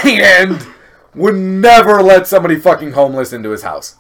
[0.05, 0.67] and
[1.15, 3.97] would never let somebody fucking homeless into his house.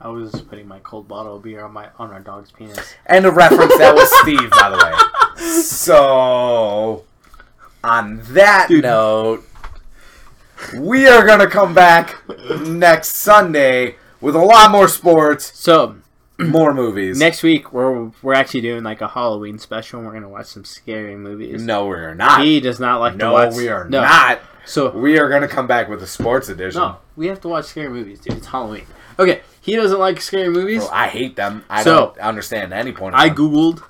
[0.00, 2.94] I was putting my cold bottle of beer on my on our dog's penis.
[3.06, 5.62] And a reference that was Steve, by the way.
[5.62, 7.04] So,
[7.82, 8.82] on that Dude.
[8.84, 9.44] note,
[10.76, 12.16] we are going to come back
[12.60, 15.96] next Sunday with a lot more sports, So
[16.38, 17.18] more movies.
[17.18, 19.98] next week we're we're actually doing like a Halloween special.
[20.00, 21.62] and We're gonna watch some scary movies.
[21.62, 22.44] No, we are not.
[22.44, 23.54] He does not like to No, watch.
[23.56, 24.02] we are no.
[24.02, 24.40] not.
[24.64, 26.80] So We are going to come back with a sports edition.
[26.82, 28.34] no, we have to watch scary movies, dude.
[28.36, 28.84] It's Halloween.
[29.18, 30.80] Okay, he doesn't like scary movies.
[30.86, 31.64] Bro, I hate them.
[31.68, 33.82] I So, don't understand any point of I googled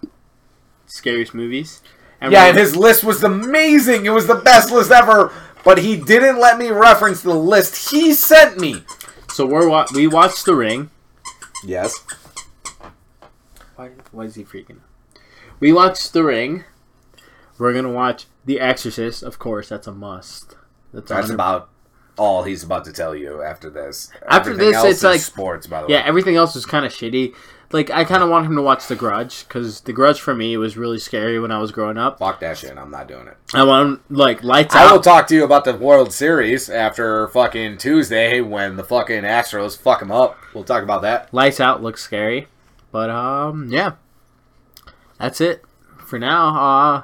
[0.86, 1.82] scariest movies.
[2.20, 4.04] And Yeah, and his list was amazing.
[4.06, 5.32] It was the best list ever.
[5.64, 8.84] But he didn't let me reference the list he sent me.
[9.30, 10.90] so we're wa- we watched The Ring.
[11.64, 11.94] Yes.
[13.76, 14.78] Why, why is he freaking?
[15.60, 16.64] We watched The Ring.
[17.58, 19.68] We're gonna watch The Exorcist, of course.
[19.68, 20.56] That's a must.
[20.92, 21.68] That's, That's about
[22.18, 24.10] all he's about to tell you after this.
[24.28, 25.94] After Everything this, it's like- sports, by the way.
[25.94, 27.34] Yeah, everything else is kind of shitty.
[27.70, 30.56] Like I kind of want him to watch The Grudge because The Grudge for me
[30.56, 32.18] was really scary when I was growing up.
[32.18, 32.78] Fuck that shit.
[32.78, 33.36] I'm not doing it.
[33.52, 37.28] I want him like lights I will talk to you about the World Series after
[37.28, 40.38] fucking Tuesday when the fucking Astros fuck him up.
[40.54, 41.32] We'll talk about that.
[41.34, 42.48] lights out looks scary,
[42.90, 43.92] but um yeah,
[45.18, 45.62] that's it
[46.06, 46.56] for now.
[46.58, 47.02] Uh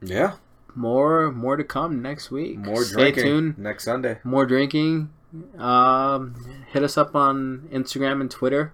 [0.00, 0.36] Yeah.
[0.76, 2.58] More more to come next week.
[2.58, 3.58] More Stay drinking tuned.
[3.58, 4.18] next Sunday.
[4.22, 5.10] More drinking.
[5.58, 6.34] Um,
[6.72, 8.72] hit us up on Instagram and Twitter.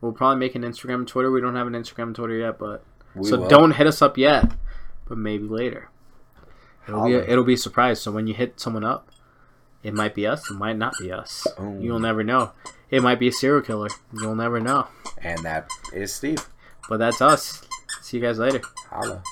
[0.00, 1.30] We'll probably make an Instagram and Twitter.
[1.30, 2.84] We don't have an Instagram and Twitter yet, but
[3.16, 3.48] We so will.
[3.48, 4.52] don't hit us up yet.
[5.08, 5.90] But maybe later.
[6.86, 8.00] It'll be a, it'll be a surprise.
[8.00, 9.08] So when you hit someone up,
[9.82, 10.50] it might be us.
[10.50, 11.46] It might not be us.
[11.60, 11.78] Ooh.
[11.80, 12.52] You'll never know.
[12.90, 13.88] It might be a serial killer.
[14.14, 14.86] You'll never know.
[15.20, 16.48] And that is Steve.
[16.88, 17.62] But that's us.
[18.00, 18.60] See you guys later.
[18.90, 19.22] Holla.